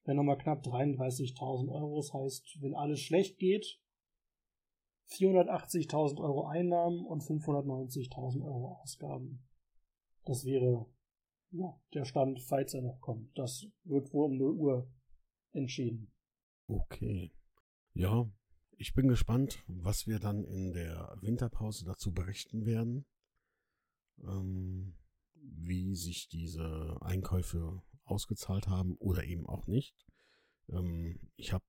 [0.05, 1.97] wäre nochmal knapp 33.000 Euro.
[1.97, 3.79] Das heißt, wenn alles schlecht geht,
[5.09, 9.45] 480.000 Euro Einnahmen und 590.000 Euro Ausgaben.
[10.25, 10.87] Das wäre
[11.51, 13.37] ja, der Stand, falls er noch kommt.
[13.37, 14.91] Das wird wohl um 0 Uhr
[15.51, 16.11] entschieden.
[16.67, 17.31] Okay.
[17.93, 18.29] Ja,
[18.77, 23.05] ich bin gespannt, was wir dann in der Winterpause dazu berichten werden.
[24.23, 24.97] Ähm,
[25.35, 29.95] wie sich diese Einkäufe ausgezahlt haben oder eben auch nicht.
[30.69, 31.65] Ähm, ich habe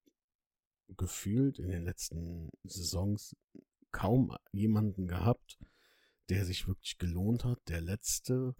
[0.97, 3.35] gefühlt in den letzten Saisons
[3.91, 5.59] kaum jemanden gehabt,
[6.29, 7.61] der sich wirklich gelohnt hat.
[7.69, 8.55] Der letzte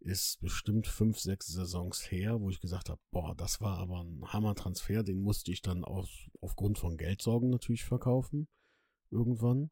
[0.00, 4.22] ist bestimmt fünf, sechs Saisons her, wo ich gesagt habe, boah, das war aber ein
[4.32, 8.48] Hammer-Transfer, den musste ich dann aus, aufgrund von Geldsorgen natürlich verkaufen.
[9.10, 9.70] Irgendwann.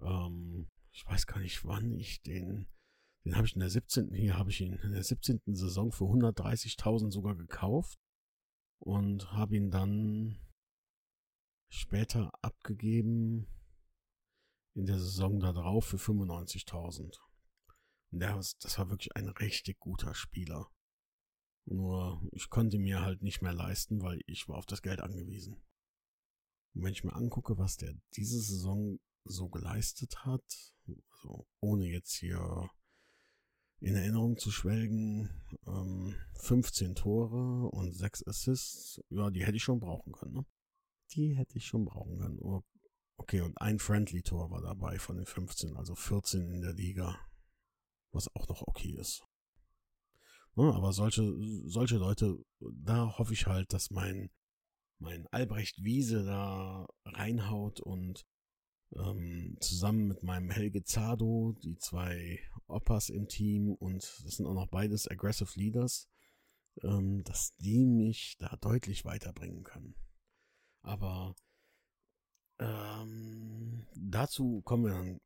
[0.00, 2.66] Ähm, ich weiß gar nicht, wann ich den,
[3.28, 4.14] den habe ich in der 17.
[4.14, 5.42] Hier habe ich ihn in der 17.
[5.48, 8.00] Saison für 130.000 sogar gekauft
[8.78, 10.40] und habe ihn dann
[11.68, 13.46] später abgegeben
[14.74, 17.18] in der Saison darauf für 95.000.
[18.12, 20.72] Das, das war wirklich ein richtig guter Spieler.
[21.66, 25.56] Nur ich konnte mir halt nicht mehr leisten, weil ich war auf das Geld angewiesen.
[26.72, 30.72] Und wenn ich mir angucke, was der diese Saison so geleistet hat,
[31.10, 32.70] also ohne jetzt hier
[33.80, 35.30] in Erinnerung zu schwelgen,
[35.66, 40.46] ähm, 15 Tore und 6 Assists, ja, die hätte ich schon brauchen können, ne?
[41.12, 42.38] Die hätte ich schon brauchen können.
[43.16, 47.18] Okay, und ein Friendly-Tor war dabei von den 15, also 14 in der Liga
[48.12, 49.24] was auch noch okay ist.
[50.56, 51.22] Ja, aber solche,
[51.66, 54.30] solche Leute, da hoffe ich halt, dass mein,
[54.98, 58.26] mein Albrecht Wiese da reinhaut und
[58.94, 64.54] ähm, zusammen mit meinem Helge Zado, die zwei Oppas im Team und das sind auch
[64.54, 66.08] noch beides Aggressive Leaders,
[66.82, 69.94] ähm, dass die mich da deutlich weiterbringen können.
[70.82, 71.34] Aber
[72.58, 75.20] ähm, dazu kommen wir dann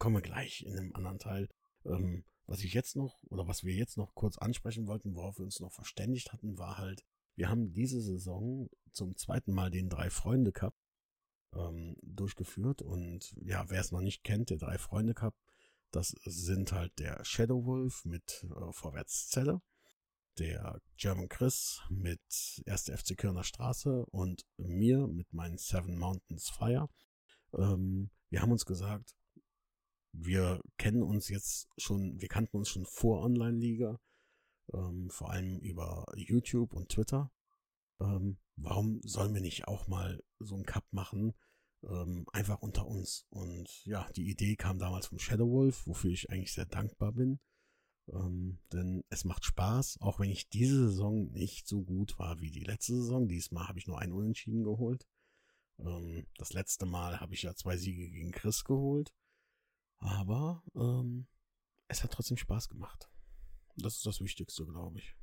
[0.00, 1.48] kommen wir gleich in einem anderen Teil.
[1.84, 5.44] Ähm, was ich jetzt noch oder was wir jetzt noch kurz ansprechen wollten, worauf wir
[5.44, 7.04] uns noch verständigt hatten, war halt,
[7.36, 10.74] wir haben diese Saison zum zweiten Mal den Drei-Freunde Cup
[11.54, 15.34] ähm, durchgeführt und ja, wer es noch nicht kennt, der Drei-Freunde Cup,
[15.90, 19.60] das sind halt der Shadow Wolf mit äh, Vorwärtszelle,
[20.38, 22.20] der German Chris mit
[22.66, 22.90] 1.
[22.94, 26.88] FC Kölner Straße und mir mit meinen Seven Mountains Fire.
[27.52, 29.16] Ähm, wir haben uns gesagt,
[30.12, 34.00] wir kennen uns jetzt schon, wir kannten uns schon vor Online-Liga,
[34.72, 37.32] ähm, vor allem über YouTube und Twitter.
[38.00, 41.34] Ähm, warum sollen wir nicht auch mal so einen Cup machen?
[41.82, 43.26] Ähm, einfach unter uns.
[43.30, 47.40] Und ja, die Idee kam damals vom Shadow Wolf, wofür ich eigentlich sehr dankbar bin.
[48.12, 52.50] Ähm, denn es macht Spaß, auch wenn ich diese Saison nicht so gut war wie
[52.50, 53.28] die letzte Saison.
[53.28, 55.06] Diesmal habe ich nur einen Unentschieden geholt.
[55.78, 59.14] Ähm, das letzte Mal habe ich ja zwei Siege gegen Chris geholt.
[59.98, 61.26] Aber ähm,
[61.88, 63.10] es hat trotzdem Spaß gemacht.
[63.76, 65.16] Das ist das Wichtigste, glaube ich.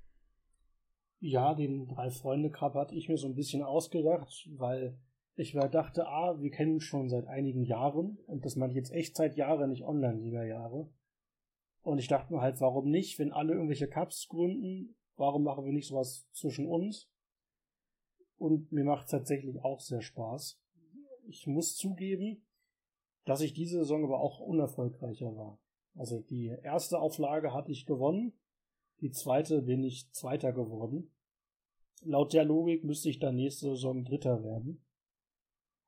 [1.19, 4.99] Ja, den Drei-Freunde-Cup hatte ich mir so ein bisschen ausgedacht, weil
[5.39, 8.77] ich war, dachte, ah, wir kennen uns schon seit einigen Jahren und das meine ich
[8.77, 10.89] jetzt echt seit Jahren, nicht Online-Liga-Jahre.
[11.83, 15.71] Und ich dachte mir halt, warum nicht, wenn alle irgendwelche Cups gründen, warum machen wir
[15.71, 17.07] nicht sowas zwischen uns?
[18.37, 20.59] Und mir macht es tatsächlich auch sehr Spaß.
[21.27, 22.43] Ich muss zugeben,
[23.25, 25.59] dass ich diese Saison aber auch unerfolgreicher war.
[25.93, 28.33] Also die erste Auflage hatte ich gewonnen,
[29.01, 31.11] die zweite bin ich Zweiter geworden.
[32.01, 34.83] Laut der Logik müsste ich dann nächste Saison Dritter werden.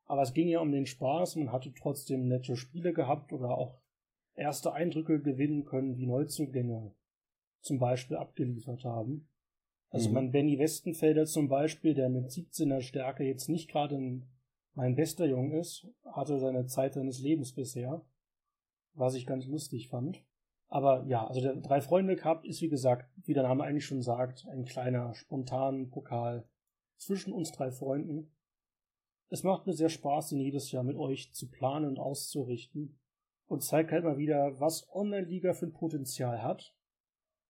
[0.10, 3.80] Aber es ging ja um den Spaß, man hatte trotzdem nette Spiele gehabt oder auch
[4.34, 6.96] erste Eindrücke gewinnen können, wie Neuzugänge
[7.62, 9.30] zum Beispiel abgeliefert haben.
[9.92, 10.16] Also mhm.
[10.16, 14.28] man Benny Westenfelder zum Beispiel, der mit 17er Stärke jetzt nicht gerade ein
[14.74, 18.02] mein bester Jung ist, hatte seine Zeit seines Lebens bisher,
[18.94, 20.24] was ich ganz lustig fand.
[20.70, 24.02] Aber ja, also der Drei Freunde Cup ist wie gesagt, wie der Name eigentlich schon
[24.02, 26.48] sagt, ein kleiner spontanen Pokal
[26.98, 28.32] zwischen uns drei Freunden.
[29.30, 33.00] Es macht mir sehr Spaß, ihn jedes Jahr mit euch zu planen und auszurichten
[33.46, 36.76] und zeigt halt mal wieder, was Online-Liga für ein Potenzial hat,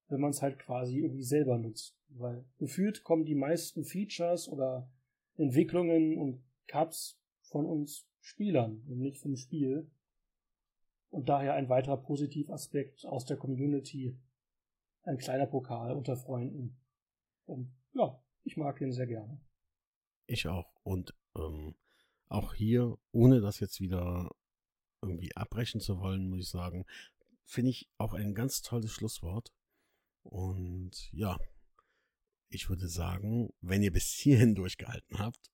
[0.10, 1.98] wenn man es halt quasi irgendwie selber nutzt.
[2.10, 4.92] Weil gefühlt kommen die meisten Features oder
[5.36, 9.89] Entwicklungen und Cups von uns Spielern und nicht vom Spiel.
[11.10, 14.20] Und daher ein weiterer Positivaspekt aus der Community.
[15.04, 16.78] Ein kleiner Pokal unter Freunden.
[17.46, 19.42] Und ja, ich mag ihn sehr gerne.
[20.28, 20.72] Ich auch.
[20.84, 21.75] Und ähm,
[22.28, 24.30] auch hier, ohne das jetzt wieder
[25.02, 26.86] irgendwie abbrechen zu wollen, muss ich sagen,
[27.45, 29.52] finde ich auch ein ganz tolles Schlusswort.
[30.23, 31.38] Und ja,
[32.49, 35.52] ich würde sagen, wenn ihr bis hierhin durchgehalten habt,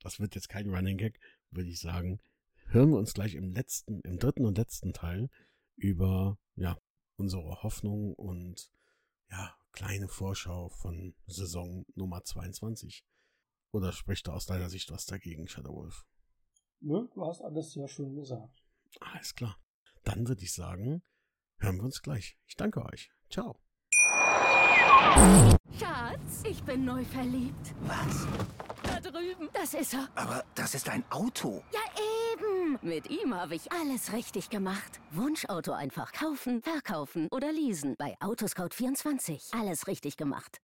[0.00, 1.20] das wird jetzt kein Running Gag,
[1.50, 2.20] würde ich sagen,
[2.66, 5.30] hören wir uns gleich im letzten, im dritten und letzten Teil
[5.76, 6.78] über, ja,
[7.16, 8.70] unsere Hoffnung und,
[9.30, 13.04] ja, kleine Vorschau von Saison Nummer 22.
[13.72, 16.06] Oder spricht da aus deiner Sicht was dagegen, Shadowwolf?
[16.80, 18.62] Nö, du hast alles sehr schön gesagt.
[19.00, 19.58] Alles klar.
[20.04, 21.02] Dann würde ich sagen,
[21.58, 22.36] hören wir uns gleich.
[22.46, 23.10] Ich danke euch.
[23.30, 23.58] Ciao.
[25.78, 27.74] Schatz, ich bin neu verliebt.
[27.82, 28.26] Was?
[28.82, 29.48] Da drüben.
[29.52, 30.08] Das ist er.
[30.14, 31.62] Aber das ist ein Auto.
[31.72, 31.80] Ja,
[32.32, 32.78] eben.
[32.82, 35.00] Mit ihm habe ich alles richtig gemacht.
[35.10, 37.96] Wunschauto einfach kaufen, verkaufen oder leasen.
[37.98, 39.58] Bei Autoscout24.
[39.58, 40.60] Alles richtig gemacht.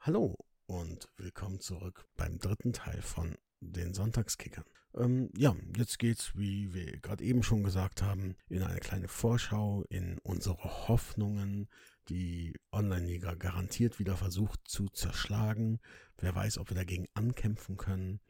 [0.00, 4.64] Hallo und willkommen zurück beim dritten Teil von den Sonntagskickern.
[4.94, 9.84] Ähm, ja, jetzt geht's, wie wir gerade eben schon gesagt haben, in eine kleine Vorschau
[9.88, 11.68] in unsere Hoffnungen,
[12.08, 15.80] die Online-Liga garantiert wieder versucht zu zerschlagen.
[16.18, 18.20] Wer weiß, ob wir dagegen ankämpfen können.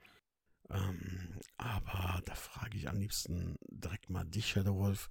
[0.71, 5.11] Ähm, aber da frage ich am liebsten direkt mal dich, Shadowwolf.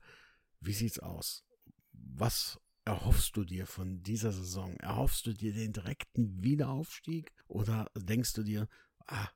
[0.60, 1.44] Wie sieht's aus?
[1.94, 4.78] Was erhoffst du dir von dieser Saison?
[4.78, 7.34] Erhoffst du dir den direkten Wiederaufstieg?
[7.48, 8.68] Oder denkst du dir,
[9.08, 9.28] ah,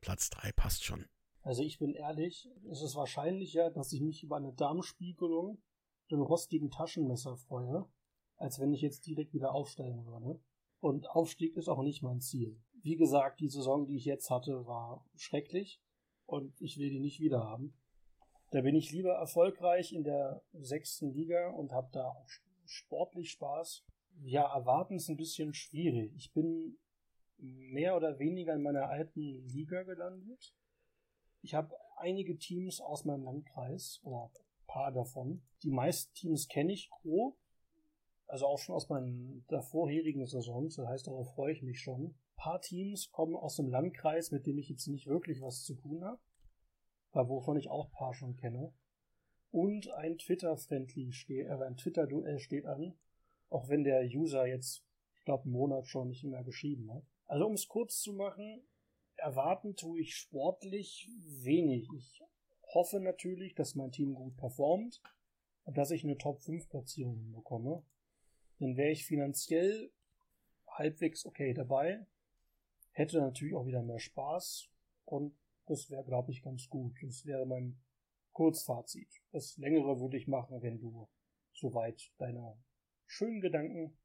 [0.00, 1.04] Platz 3 passt schon?
[1.42, 5.62] Also ich bin ehrlich, es ist wahrscheinlicher, dass ich mich über eine Darmspiegelung
[6.10, 7.88] und rostigen Taschenmesser freue,
[8.36, 10.40] als wenn ich jetzt direkt wieder aufstellen würde.
[10.80, 12.60] Und Aufstieg ist auch nicht mein Ziel.
[12.82, 15.80] Wie gesagt, die Saison, die ich jetzt hatte, war schrecklich
[16.26, 17.74] und ich will die nicht wieder haben.
[18.50, 22.28] Da bin ich lieber erfolgreich in der sechsten Liga und habe da auch
[22.66, 23.84] sportlich Spaß.
[24.22, 26.12] Ja, erwarten ist ein bisschen schwierig.
[26.16, 26.78] Ich bin
[27.38, 30.54] mehr oder weniger in meiner alten Liga gelandet.
[31.42, 35.42] Ich habe einige Teams aus meinem Landkreis oder ein paar davon.
[35.62, 37.36] Die meisten Teams kenne ich grob,
[38.26, 40.76] also auch schon aus meinen vorherigen Saisons.
[40.76, 42.06] Das heißt, darauf freue ich mich schon.
[42.06, 45.74] Ein paar Teams kommen aus dem Landkreis, mit dem ich jetzt nicht wirklich was zu
[45.74, 46.20] tun habe,
[47.12, 48.72] weil wovon ich auch ein paar schon kenne.
[49.50, 52.94] Und ein Twitter-Friendly steht, äh, ein Twitter-Duell steht an,
[53.48, 57.04] auch wenn der User jetzt, ich glaube, einen Monat schon nicht mehr geschrieben hat.
[57.26, 58.62] Also um es kurz zu machen,
[59.16, 61.88] erwarten tue ich sportlich wenig.
[61.96, 62.22] Ich
[62.74, 65.00] hoffe natürlich, dass mein Team gut performt
[65.64, 67.82] und dass ich eine Top 5 Platzierung bekomme.
[68.58, 69.90] Dann wäre ich finanziell
[70.68, 72.06] halbwegs okay dabei,
[72.92, 74.68] hätte natürlich auch wieder mehr Spaß
[75.04, 75.34] und
[75.66, 76.96] das wäre, glaube ich, ganz gut.
[77.02, 77.78] Das wäre mein
[78.36, 79.08] Kurzfazit.
[79.32, 81.08] Das längere würde ich machen, wenn du
[81.54, 82.62] soweit deine
[83.06, 83.96] schönen Gedanken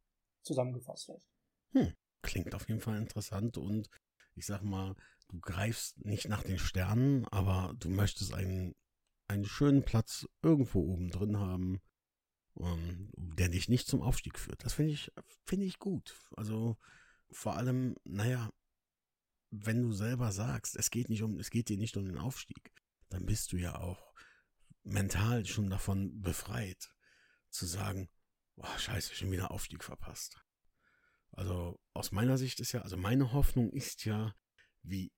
[0.41, 1.29] zusammengefasst hast.
[1.73, 3.89] Hm, klingt auf jeden Fall interessant und
[4.35, 4.95] ich sag mal,
[5.27, 8.73] du greifst nicht nach den Sternen, aber du möchtest einen,
[9.27, 11.81] einen schönen Platz irgendwo oben drin haben,
[12.53, 14.63] um, ähm, der dich nicht zum Aufstieg führt.
[14.63, 15.11] Das finde ich,
[15.43, 16.17] finde ich gut.
[16.37, 16.77] Also
[17.31, 18.49] vor allem, naja,
[19.49, 22.71] wenn du selber sagst, es geht nicht um, es geht dir nicht um den Aufstieg,
[23.13, 24.13] dann bist du ja auch
[24.83, 26.89] mental schon davon befreit,
[27.49, 28.09] zu sagen,
[28.55, 30.43] boah, scheiße, schon wieder Aufstieg verpasst.
[31.31, 34.35] Also aus meiner Sicht ist ja, also meine Hoffnung ist ja,
[34.81, 35.11] wie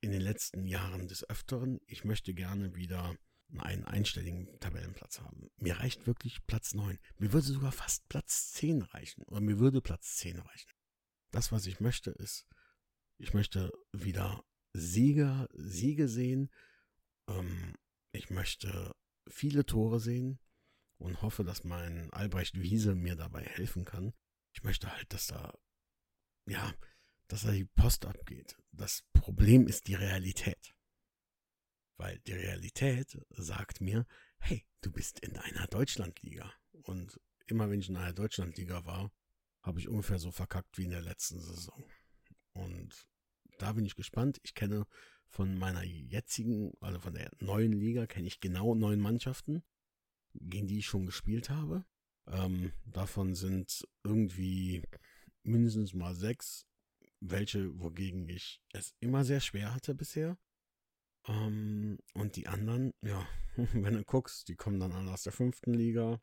[0.00, 3.16] in den letzten Jahren des Öfteren, ich möchte gerne wieder
[3.58, 5.50] einen einstelligen Tabellenplatz haben.
[5.56, 6.98] Mir reicht wirklich Platz 9.
[7.18, 9.22] Mir würde sogar fast Platz 10 reichen.
[9.24, 10.70] Oder mir würde Platz 10 reichen.
[11.30, 12.46] Das, was ich möchte, ist,
[13.18, 16.50] ich möchte wieder Sieger, Siege sehen.
[17.28, 17.74] Ähm,
[18.12, 18.94] ich möchte
[19.28, 20.38] viele Tore sehen
[20.98, 24.12] und hoffe, dass mein Albrecht Wiese mir dabei helfen kann.
[24.54, 25.58] Ich möchte halt, dass da,
[26.46, 26.74] ja,
[27.28, 28.56] dass da die Post abgeht.
[28.72, 30.74] Das Problem ist die Realität.
[31.96, 34.06] Weil die Realität sagt mir,
[34.38, 36.52] hey, du bist in einer Deutschlandliga.
[36.82, 39.12] Und immer wenn ich in einer Deutschlandliga war,
[39.62, 41.84] habe ich ungefähr so verkackt wie in der letzten Saison.
[42.52, 43.06] Und
[43.58, 44.40] da bin ich gespannt.
[44.42, 44.86] Ich kenne
[45.32, 49.62] von meiner jetzigen, also von der neuen Liga, kenne ich genau neun Mannschaften,
[50.34, 51.84] gegen die ich schon gespielt habe.
[52.26, 54.82] Ähm, davon sind irgendwie
[55.42, 56.66] mindestens mal sechs,
[57.20, 60.38] welche, wogegen ich es immer sehr schwer hatte bisher.
[61.26, 63.26] Ähm, und die anderen, ja,
[63.56, 66.20] wenn du guckst, die kommen dann alle aus der fünften Liga.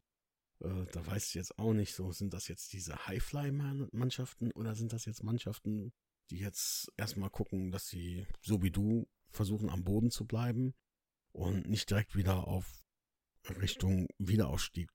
[0.62, 4.94] Äh, da weißt du jetzt auch nicht so, sind das jetzt diese Highfly-Mannschaften oder sind
[4.94, 5.94] das jetzt Mannschaften,
[6.32, 10.74] die jetzt erstmal gucken, dass sie, so wie du, versuchen am Boden zu bleiben
[11.32, 12.84] und nicht direkt wieder auf
[13.62, 14.90] Richtung Wiederaufstieg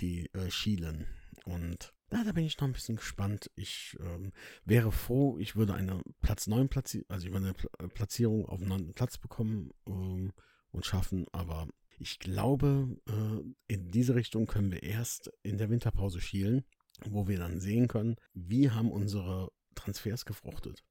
[0.00, 1.06] äh, schielen.
[1.44, 3.50] Und Na, da bin ich noch ein bisschen gespannt.
[3.56, 4.32] Ich ähm,
[4.64, 8.60] wäre froh, ich würde eine Platz 9 Platzi also ich würde eine äh, Platzierung auf
[8.60, 8.94] 9.
[8.94, 10.32] Platz bekommen ähm,
[10.70, 11.68] und schaffen, aber
[11.98, 16.64] ich glaube, äh, in diese Richtung können wir erst in der Winterpause schielen,
[17.04, 20.84] wo wir dann sehen können, wie haben unsere Transfers gefruchtet.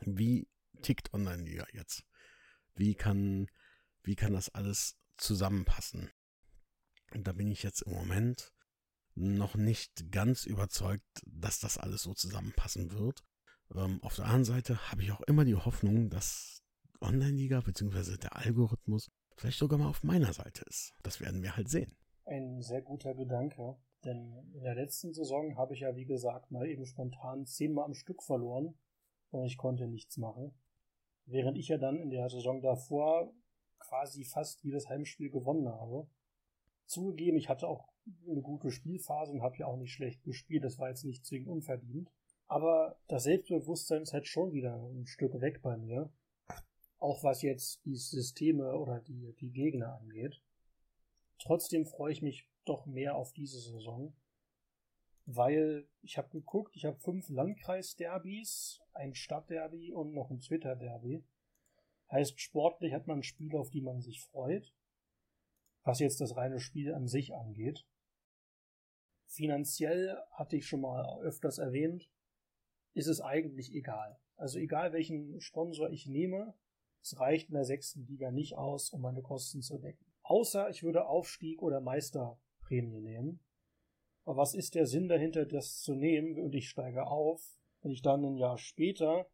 [0.00, 0.48] Wie
[0.82, 2.04] tickt Online-Liga jetzt?
[2.74, 3.48] Wie kann,
[4.02, 6.10] wie kann das alles zusammenpassen?
[7.12, 8.52] Und da bin ich jetzt im Moment
[9.14, 13.22] noch nicht ganz überzeugt, dass das alles so zusammenpassen wird.
[13.74, 16.62] Ähm, auf der anderen Seite habe ich auch immer die Hoffnung, dass
[17.00, 18.16] Online-Liga bzw.
[18.16, 20.94] der Algorithmus vielleicht sogar mal auf meiner Seite ist.
[21.02, 21.96] Das werden wir halt sehen.
[22.24, 26.66] Ein sehr guter Gedanke, denn in der letzten Saison habe ich ja, wie gesagt, mal
[26.68, 28.74] eben spontan zehnmal am Stück verloren
[29.30, 30.54] und ich konnte nichts machen.
[31.26, 33.32] Während ich ja dann in der Saison davor
[33.78, 36.06] quasi fast jedes Heimspiel gewonnen habe.
[36.86, 37.88] Zugegeben, ich hatte auch
[38.28, 40.64] eine gute Spielphase und habe ja auch nicht schlecht gespielt.
[40.64, 42.10] Das war jetzt nicht zwingend unverdient.
[42.46, 46.10] Aber das Selbstbewusstsein ist halt schon wieder ein Stück weg bei mir.
[46.98, 50.40] Auch was jetzt die Systeme oder die, die Gegner angeht.
[51.38, 54.16] Trotzdem freue ich mich doch mehr auf diese Saison.
[55.26, 61.24] Weil ich habe geguckt, ich habe fünf Landkreisderbys, ein Stadtderby und noch ein Twitter-Derby.
[62.10, 64.74] Heißt, sportlich hat man Spiele, auf die man sich freut.
[65.82, 67.86] Was jetzt das reine Spiel an sich angeht.
[69.26, 72.10] Finanziell hatte ich schon mal öfters erwähnt,
[72.92, 74.18] ist es eigentlich egal.
[74.36, 76.54] Also egal welchen Sponsor ich nehme,
[77.02, 80.13] es reicht in der sechsten Liga nicht aus, um meine Kosten zu decken.
[80.24, 83.40] Außer ich würde Aufstieg oder Meisterprämie nehmen.
[84.24, 87.42] Aber was ist der Sinn dahinter, das zu nehmen und ich steige auf,
[87.82, 89.28] wenn ich dann ein Jahr später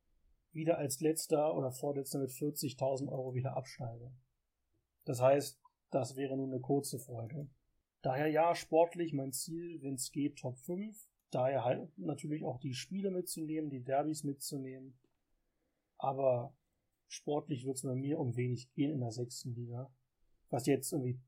[0.51, 4.13] wieder als letzter oder vorletzter mit 40.000 Euro wieder absteige?
[5.05, 5.61] Das heißt,
[5.91, 7.49] das wäre nur eine kurze Freude.
[8.03, 10.97] Daher ja, sportlich mein Ziel, wenn es geht, Top 5.
[11.31, 14.99] Daher halt natürlich auch die Spiele mitzunehmen, die Derbys mitzunehmen.
[15.99, 16.57] Aber
[17.07, 19.93] sportlich wird es bei mir um wenig gehen in der sechsten Liga.
[20.51, 21.21] Was jetzt irgendwie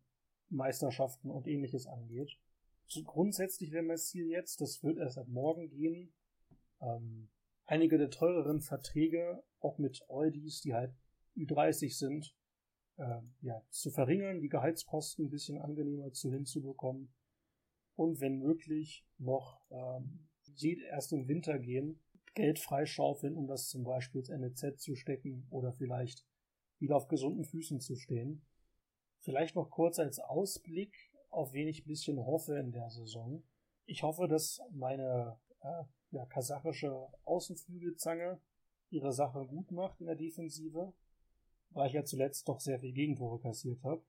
[0.51, 2.39] Meisterschaften und ähnliches angeht.
[2.87, 6.13] So grundsätzlich wäre mein Ziel jetzt, das wird erst ab morgen gehen,
[6.81, 7.31] ähm,
[7.65, 10.95] einige der teureren Verträge, auch mit Eudis, die halt
[11.37, 12.37] Ü30 sind,
[12.99, 17.15] äh, ja, zu verringern, die Gehaltskosten ein bisschen angenehmer zu hinzubekommen
[17.97, 20.29] und wenn möglich noch ähm,
[20.91, 22.01] erst im Winter gehen,
[22.35, 26.27] Geld freischaufeln, um das zum Beispiel ins NEZ zu stecken oder vielleicht
[26.79, 28.45] wieder auf gesunden Füßen zu stehen.
[29.23, 30.95] Vielleicht noch kurz als Ausblick,
[31.31, 33.43] auf wen ich ein bisschen hoffe in der Saison.
[33.87, 38.41] Ich hoffe, dass meine äh, ja, kasachische Außenflügelzange
[38.91, 40.93] ihre Sache gut macht in der Defensive
[41.75, 44.03] weil ich ja zuletzt doch sehr viel Gegentore kassiert habe.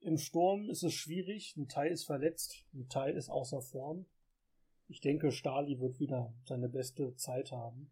[0.00, 4.06] Im Sturm ist es schwierig, ein Teil ist verletzt, ein Teil ist außer Form.
[4.86, 7.90] Ich denke, Stali wird wieder seine beste Zeit haben.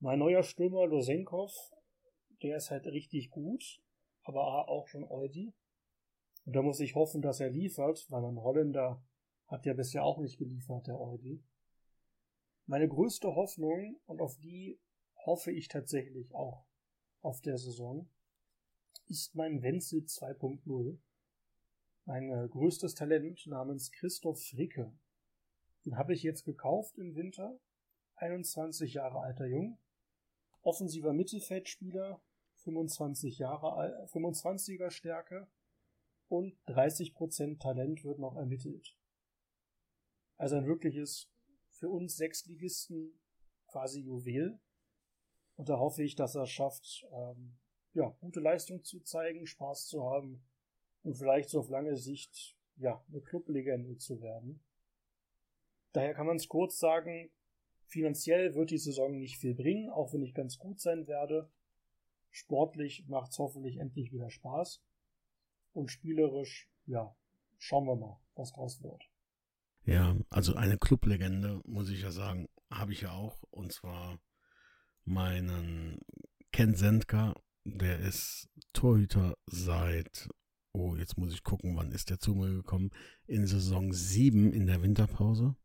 [0.00, 1.52] Mein neuer Stürmer Losenkov,
[2.42, 3.80] der ist halt richtig gut,
[4.28, 5.52] aber auch schon Eudi.
[6.44, 9.02] Und da muss ich hoffen, dass er liefert, weil ein Holländer
[9.46, 11.42] hat ja bisher auch nicht geliefert, der Eudi.
[12.66, 14.78] Meine größte Hoffnung, und auf die
[15.24, 16.66] hoffe ich tatsächlich auch
[17.22, 18.08] auf der Saison
[19.08, 20.98] ist mein Wenzel 2.0.
[22.04, 24.92] Mein äh, größtes Talent namens Christoph Fricke.
[25.84, 27.58] Den habe ich jetzt gekauft im Winter.
[28.16, 29.78] 21 Jahre alter Jung.
[30.62, 32.20] Offensiver Mittelfeldspieler.
[32.68, 35.48] 25 Jahre alt, 25er Stärke.
[36.28, 38.94] Und 30% Talent wird noch ermittelt.
[40.36, 41.30] Also ein wirkliches,
[41.70, 43.18] für uns Sechsligisten
[43.66, 44.60] quasi Juwel.
[45.56, 47.56] Und da hoffe ich, dass er es schafft, ähm,
[47.94, 50.46] ja, gute Leistung zu zeigen, Spaß zu haben
[51.02, 54.62] und vielleicht so auf lange Sicht, ja, eine Clublegende zu werden.
[55.92, 57.30] Daher kann man es kurz sagen,
[57.86, 61.50] finanziell wird die Saison nicht viel bringen, auch wenn ich ganz gut sein werde.
[62.38, 64.80] Sportlich macht es hoffentlich endlich wieder Spaß.
[65.72, 67.16] Und spielerisch, ja,
[67.58, 69.02] schauen wir mal, was draus wird.
[69.84, 73.42] Ja, also eine Clublegende, muss ich ja sagen, habe ich ja auch.
[73.50, 74.20] Und zwar
[75.04, 75.98] meinen
[76.52, 77.34] Ken Sendka,
[77.64, 80.28] der ist Torhüter seit,
[80.72, 82.90] oh, jetzt muss ich gucken, wann ist der zu mir gekommen,
[83.26, 85.56] in Saison 7 in der Winterpause.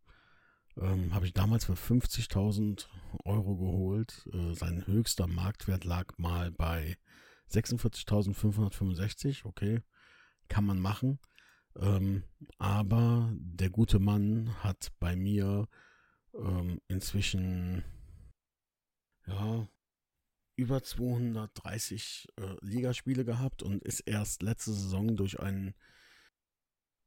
[0.80, 2.88] Ähm, Habe ich damals für 50.000
[3.26, 4.28] Euro geholt.
[4.34, 6.98] Äh, sein höchster Marktwert lag mal bei
[7.52, 9.46] 46.565.
[9.46, 9.82] Okay,
[10.48, 11.20] kann man machen.
[11.76, 12.24] Ähm,
[12.58, 15.68] aber der gute Mann hat bei mir
[16.34, 17.84] ähm, inzwischen
[19.26, 19.68] ja,
[20.56, 25.74] über 230 äh, Ligaspiele gehabt und ist erst letzte Saison durch einen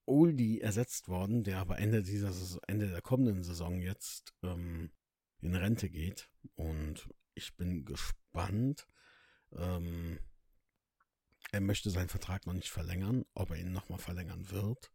[0.07, 2.32] Oldie ersetzt worden, der aber Ende dieser
[2.66, 4.90] Ende der kommenden Saison jetzt ähm,
[5.40, 6.28] in Rente geht.
[6.54, 8.86] Und ich bin gespannt.
[9.52, 10.18] Ähm,
[11.52, 14.92] er möchte seinen Vertrag noch nicht verlängern, ob er ihn nochmal verlängern wird.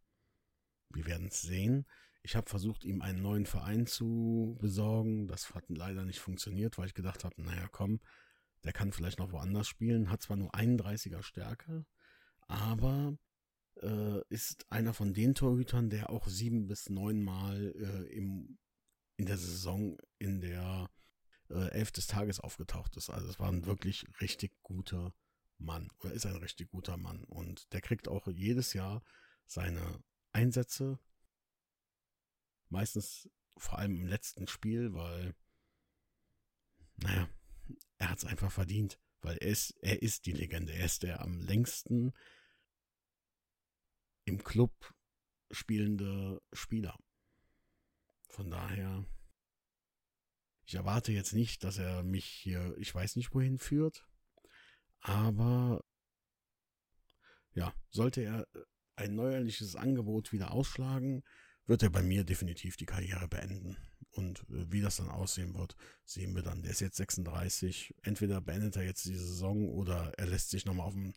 [0.90, 1.86] Wir werden es sehen.
[2.22, 5.26] Ich habe versucht, ihm einen neuen Verein zu besorgen.
[5.26, 8.00] Das hat leider nicht funktioniert, weil ich gedacht habe, naja, komm,
[8.64, 10.10] der kann vielleicht noch woanders spielen.
[10.10, 11.84] Hat zwar nur 31er Stärke,
[12.46, 13.16] aber
[13.80, 18.58] äh, ist einer von den Torhütern, der auch sieben bis neun Mal äh, im,
[19.16, 20.90] in der Saison in der
[21.50, 23.10] äh, Elf des Tages aufgetaucht ist.
[23.10, 25.14] Also es war ein wirklich richtig guter
[25.58, 29.02] Mann oder ist ein richtig guter Mann und der kriegt auch jedes Jahr
[29.46, 30.02] seine
[30.32, 30.98] Einsätze.
[32.68, 35.34] Meistens vor allem im letzten Spiel, weil,
[36.96, 37.28] naja,
[37.98, 40.72] er hat es einfach verdient, weil er ist, er ist die Legende.
[40.72, 42.12] Er ist der am längsten
[44.24, 44.72] im Club
[45.50, 46.98] spielende Spieler.
[48.28, 49.04] Von daher,
[50.64, 54.06] ich erwarte jetzt nicht, dass er mich hier, ich weiß nicht wohin führt,
[55.00, 55.84] aber
[57.54, 58.46] ja, sollte er
[58.96, 61.22] ein neuerliches Angebot wieder ausschlagen,
[61.66, 63.76] wird er bei mir definitiv die Karriere beenden.
[64.10, 66.62] Und äh, wie das dann aussehen wird, sehen wir dann.
[66.62, 67.94] Der ist jetzt 36.
[68.02, 71.14] Entweder beendet er jetzt die Saison oder er lässt sich nochmal auf einen,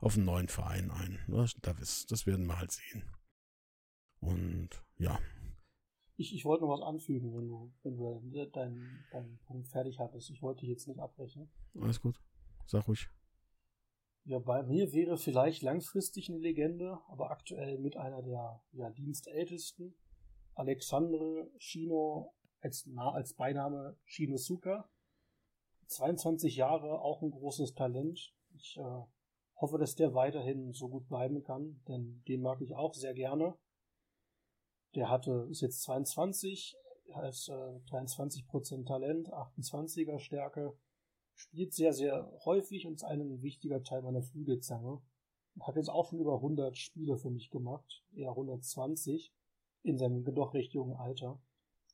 [0.00, 1.18] auf einen neuen Verein ein.
[1.60, 3.04] Das, das werden wir halt sehen.
[4.20, 5.18] Und ja.
[6.16, 10.30] Ich, ich wollte noch was anfügen, wenn du, wenn du deinen, deinen Punkt fertig hattest.
[10.30, 11.50] Ich wollte dich jetzt nicht abbrechen.
[11.80, 12.20] Alles gut.
[12.66, 13.08] Sag ruhig.
[14.24, 19.94] Ja, bei mir wäre vielleicht langfristig eine Legende, aber aktuell mit einer der ja, Dienstältesten.
[20.54, 24.90] Alexandre Chino als, als Beiname Shinosuka.
[25.86, 28.34] 22 Jahre, auch ein großes Talent.
[28.54, 29.02] Ich äh,
[29.60, 33.56] hoffe, dass der weiterhin so gut bleiben kann, denn den mag ich auch sehr gerne.
[34.94, 36.76] Der hatte, ist jetzt 22,
[37.28, 40.76] ist äh, 23% Talent, 28er Stärke,
[41.34, 45.00] spielt sehr, sehr häufig und ist ein wichtiger Teil meiner Flügelzange.
[45.60, 49.32] Hat jetzt auch schon über 100 Spiele für mich gemacht, eher 120
[49.82, 51.40] in seinem doch recht jungen Alter.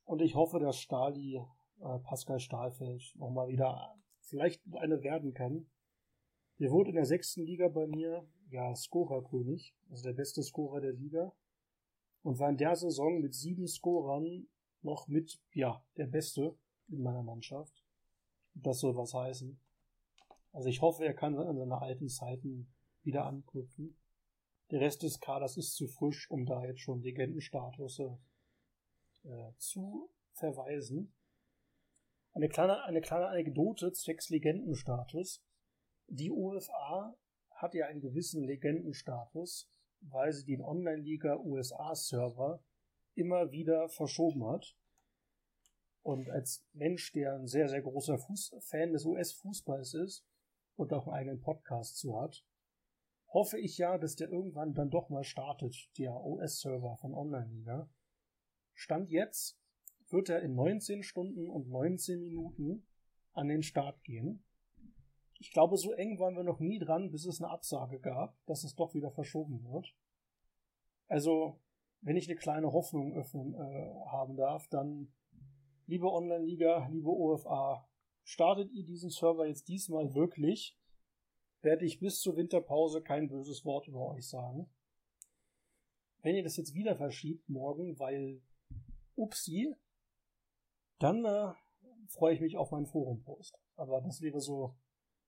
[0.04, 5.66] Und ich hoffe, dass Stali, äh, Pascal Stahlfeld, nochmal wieder vielleicht eine werden kann.
[6.58, 10.92] Der wurde in der sechsten Liga bei mir, ja, Scorerkönig, also der beste Scorer der
[10.92, 11.32] Liga.
[12.22, 14.46] Und war in der Saison mit sieben Scorern
[14.82, 16.56] noch mit, ja, der Beste
[16.88, 17.84] in meiner Mannschaft.
[18.54, 19.58] Das soll was heißen.
[20.52, 23.96] Also ich hoffe, er kann an seine alten Zeiten wieder anknüpfen.
[24.70, 28.00] Der Rest des Kaders ist zu frisch, um da jetzt schon Legendenstatus
[29.24, 31.12] äh, zu verweisen.
[32.32, 35.42] Eine kleine, eine kleine Anekdote zwecks Legendenstatus.
[36.08, 37.16] Die UFA
[37.50, 42.62] hat ja einen gewissen Legendenstatus, weil sie den Online-Liga USA-Server
[43.14, 44.76] immer wieder verschoben hat.
[46.02, 50.26] Und als Mensch, der ein sehr, sehr großer Fuß Fan des US-Fußballs ist
[50.76, 52.44] und auch einen eigenen Podcast zu hat,
[53.28, 57.88] hoffe ich ja, dass der irgendwann dann doch mal startet, der US-Server von Online-Liga.
[58.74, 59.58] Stand jetzt
[60.10, 62.86] wird er in 19 Stunden und 19 Minuten
[63.32, 64.44] an den Start gehen.
[65.44, 68.64] Ich glaube, so eng waren wir noch nie dran, bis es eine Absage gab, dass
[68.64, 69.94] es doch wieder verschoben wird.
[71.06, 71.60] Also,
[72.00, 75.12] wenn ich eine kleine Hoffnung öffnen äh, haben darf, dann
[75.84, 77.86] liebe Online-Liga, liebe OFA,
[78.22, 80.78] startet ihr diesen Server jetzt diesmal wirklich,
[81.60, 84.72] werde ich bis zur Winterpause kein böses Wort über euch sagen.
[86.22, 88.40] Wenn ihr das jetzt wieder verschiebt morgen, weil
[89.14, 89.74] upsi,
[91.00, 91.52] dann äh,
[92.08, 93.58] freue ich mich auf meinen Forum-Post.
[93.76, 94.74] Aber das wäre so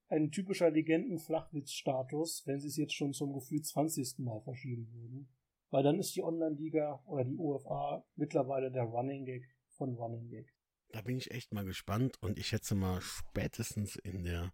[0.08, 4.18] ein typischer Legenden-Flachwitz-Status, wenn sie es jetzt schon zum Gefühl 20.
[4.18, 5.28] Mal verschieben würden.
[5.70, 10.54] Weil dann ist die Online-Liga oder die UFA mittlerweile der Running Gag von Running Gag.
[10.92, 14.52] Da bin ich echt mal gespannt und ich schätze mal, spätestens in der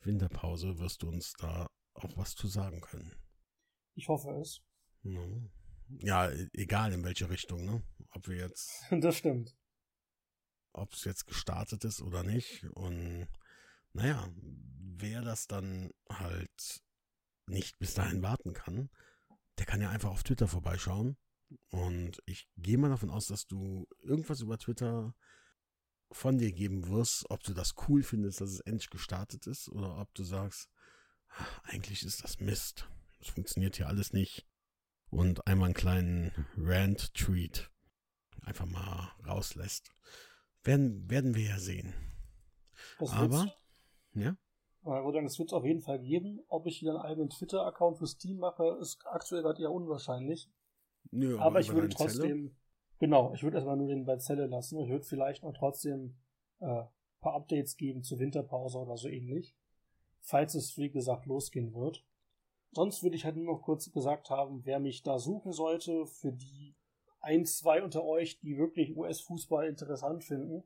[0.00, 3.12] Winterpause wirst du uns da auch was zu sagen können.
[3.94, 4.62] Ich hoffe es.
[6.00, 7.82] Ja, egal in welche Richtung, ne?
[8.12, 8.84] Ob wir jetzt.
[9.00, 9.56] Das stimmt.
[10.72, 12.64] Ob es jetzt gestartet ist oder nicht.
[12.74, 13.28] Und
[13.92, 16.82] naja, wer das dann halt
[17.46, 18.90] nicht bis dahin warten kann,
[19.58, 21.16] der kann ja einfach auf Twitter vorbeischauen
[21.70, 25.14] und ich gehe mal davon aus, dass du irgendwas über Twitter
[26.10, 29.98] von dir geben wirst, ob du das cool findest, dass es endlich gestartet ist, oder
[29.98, 30.70] ob du sagst,
[31.64, 32.88] eigentlich ist das Mist.
[33.20, 34.46] Es funktioniert hier alles nicht.
[35.10, 37.70] Und einmal einen kleinen Rant-Tweet
[38.42, 39.92] einfach mal rauslässt.
[40.64, 41.94] Werden, werden wir ja sehen.
[42.98, 43.54] Das Aber,
[44.14, 44.36] ja?
[44.80, 46.40] Ich würde sagen, das wird es auf jeden Fall geben.
[46.48, 50.50] Ob ich wieder einen eigenen Twitter-Account fürs Team mache, ist aktuell gerade eher unwahrscheinlich.
[51.10, 52.30] Nö, Aber ich über würde deine Zelle?
[52.30, 52.56] trotzdem,
[52.98, 54.78] genau, ich würde erstmal nur den bei Zelle lassen.
[54.80, 56.16] Ich würde vielleicht auch trotzdem
[56.60, 56.88] äh, ein
[57.20, 59.54] paar Updates geben zur Winterpause oder so ähnlich.
[60.20, 62.04] Falls es, wie gesagt, losgehen wird.
[62.72, 66.32] Sonst würde ich halt nur noch kurz gesagt haben, wer mich da suchen sollte, für
[66.32, 66.76] die
[67.20, 70.64] ein, zwei unter euch, die wirklich US-Fußball interessant finden.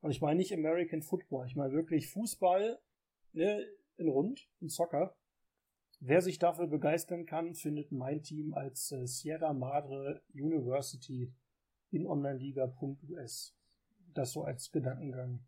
[0.00, 2.78] Und ich meine nicht American Football, ich meine wirklich Fußball
[3.32, 3.66] ne,
[3.96, 5.16] in Rund, in Soccer.
[6.00, 11.32] Wer sich dafür begeistern kann, findet mein Team als äh, Sierra Madre University
[11.90, 13.56] in onlineliga.us.
[14.12, 15.46] Das so als Gedankengang,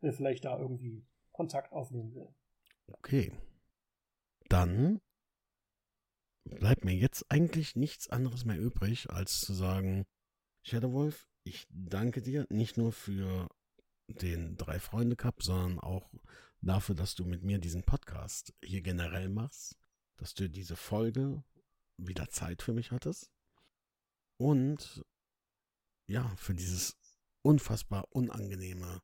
[0.00, 2.28] wer vielleicht da irgendwie Kontakt aufnehmen will.
[2.86, 3.32] Okay.
[4.48, 5.00] Dann
[6.44, 10.04] bleibt mir jetzt eigentlich nichts anderes mehr übrig, als zu sagen,
[10.62, 13.48] Shadowwolf, ich danke dir nicht nur für
[14.08, 16.10] den Drei-Freunde-Cup, sondern auch
[16.60, 19.76] dafür, dass du mit mir diesen Podcast hier generell machst,
[20.16, 21.42] dass du diese Folge
[21.96, 23.30] wieder Zeit für mich hattest
[24.36, 25.04] und
[26.06, 26.96] ja, für dieses
[27.42, 29.02] unfassbar unangenehme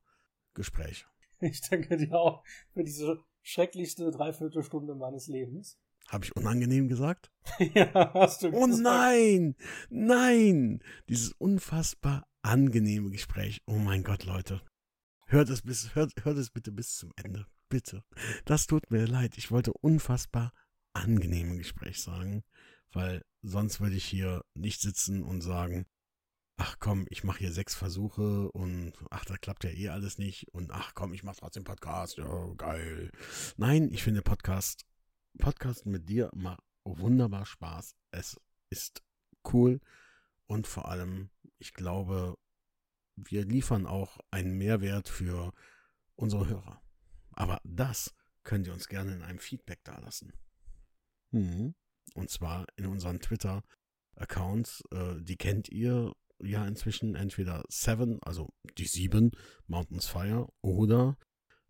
[0.53, 1.05] Gespräch.
[1.43, 5.79] Ich danke dir auch für diese schrecklichste Dreiviertelstunde meines Lebens.
[6.07, 7.31] Habe ich unangenehm gesagt?
[7.73, 8.83] ja, hast du Oh gesagt.
[8.83, 9.55] nein,
[9.89, 13.63] nein, dieses unfassbar angenehme Gespräch.
[13.65, 14.61] Oh mein Gott, Leute.
[15.31, 17.47] Hört es bis, hört, hört es bitte bis zum Ende.
[17.69, 18.03] Bitte.
[18.43, 19.37] Das tut mir leid.
[19.37, 20.51] Ich wollte unfassbar
[20.91, 22.43] angenehme Gespräch sagen,
[22.91, 25.85] weil sonst würde ich hier nicht sitzen und sagen,
[26.57, 30.49] ach komm, ich mache hier sechs Versuche und ach, da klappt ja eh alles nicht
[30.53, 32.17] und ach komm, ich mache trotzdem Podcast.
[32.17, 33.09] Ja, geil.
[33.55, 34.85] Nein, ich finde Podcast,
[35.39, 37.95] Podcasten mit dir macht wunderbar Spaß.
[38.11, 38.37] Es
[38.69, 39.01] ist
[39.53, 39.79] cool
[40.47, 42.35] und vor allem, ich glaube,
[43.25, 45.53] wir liefern auch einen Mehrwert für
[46.15, 46.81] unsere Hörer.
[47.31, 50.33] Aber das könnt ihr uns gerne in einem Feedback dalassen.
[51.31, 51.75] Mhm.
[52.13, 54.83] Und zwar in unseren Twitter-Accounts.
[54.91, 59.31] Äh, die kennt ihr ja inzwischen entweder Seven, also die sieben,
[59.67, 61.17] Mountains Fire, oder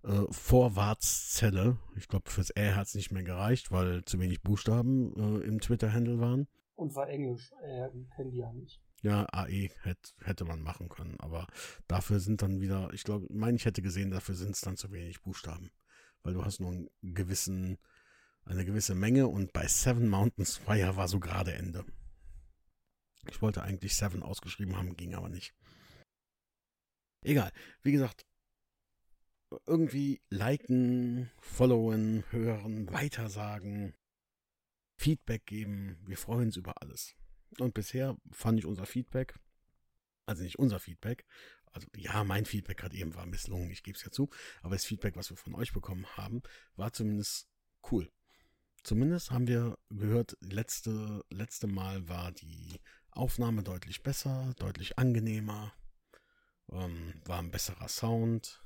[0.04, 1.78] äh, Vorwärtszelle.
[1.96, 5.60] Ich glaube, fürs R hat es nicht mehr gereicht, weil zu wenig Buchstaben äh, im
[5.60, 6.48] Twitter-Handle waren.
[6.76, 8.82] Und war Englisch, äh, kennen die ja nicht.
[9.02, 11.48] Ja, AE hätt, hätte man machen können, aber
[11.88, 14.92] dafür sind dann wieder, ich glaube, meine ich hätte gesehen, dafür sind es dann zu
[14.92, 15.72] wenig Buchstaben.
[16.22, 17.80] Weil du hast nur einen gewissen,
[18.46, 21.84] eine gewisse Menge und bei Seven Mountains Fire war so gerade Ende.
[23.30, 25.56] Ich wollte eigentlich Seven ausgeschrieben haben, ging aber nicht.
[27.24, 28.26] Egal, wie gesagt,
[29.66, 33.94] irgendwie liken, followen, hören, weitersagen,
[34.98, 35.98] Feedback geben.
[36.06, 37.16] Wir freuen uns über alles.
[37.60, 39.36] Und bisher fand ich unser Feedback,
[40.26, 41.26] also nicht unser Feedback,
[41.74, 44.30] also ja, mein Feedback gerade eben war misslungen, ich gebe es ja zu,
[44.62, 46.42] aber das Feedback, was wir von euch bekommen haben,
[46.76, 47.50] war zumindest
[47.92, 48.12] cool.
[48.84, 52.80] Zumindest haben wir gehört, letzte, letzte Mal war die
[53.12, 55.74] Aufnahme deutlich besser, deutlich angenehmer,
[56.72, 58.62] ähm, war ein besserer Sound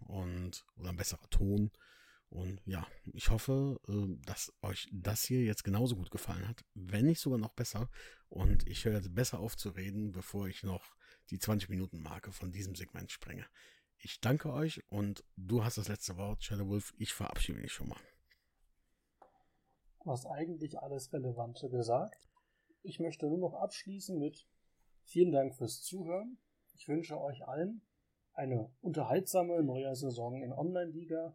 [0.00, 1.70] und oder ein besserer Ton.
[2.30, 7.06] Und ja, ich hoffe, äh, dass euch das hier jetzt genauso gut gefallen hat, wenn
[7.06, 7.88] nicht sogar noch besser.
[8.28, 10.84] Und ich höre jetzt besser auf zu reden, bevor ich noch
[11.30, 13.46] die 20-Minuten-Marke von diesem Segment sprenge.
[14.00, 16.94] Ich danke euch und du hast das letzte Wort, Shadow Wolf.
[16.98, 18.00] Ich verabschiede mich schon mal.
[20.04, 22.28] Hast eigentlich alles Relevante gesagt.
[22.82, 24.46] Ich möchte nur noch abschließen mit
[25.02, 26.38] vielen Dank fürs Zuhören.
[26.74, 27.82] Ich wünsche euch allen
[28.34, 31.34] eine unterhaltsame neue Saison in Online-Liga.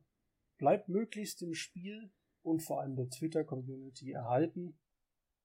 [0.64, 2.10] Bleibt möglichst im Spiel
[2.42, 4.80] und vor allem der Twitter-Community erhalten.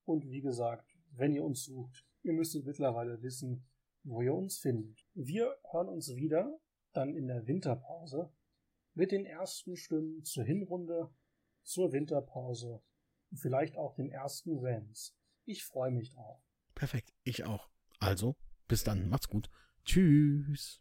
[0.04, 3.66] Und wie gesagt, wenn ihr uns sucht, ihr müsstet mittlerweile wissen,
[4.04, 5.08] wo ihr uns findet.
[5.14, 6.60] Wir hören uns wieder
[6.92, 8.32] dann in der Winterpause
[8.94, 11.12] mit den ersten Stimmen zur Hinrunde,
[11.64, 12.80] zur Winterpause
[13.32, 15.16] und vielleicht auch den ersten Rams.
[15.44, 16.40] Ich freue mich drauf.
[16.76, 17.68] Perfekt, ich auch.
[17.98, 18.36] Also,
[18.68, 19.50] bis dann, macht's gut.
[19.84, 20.80] Tschüss.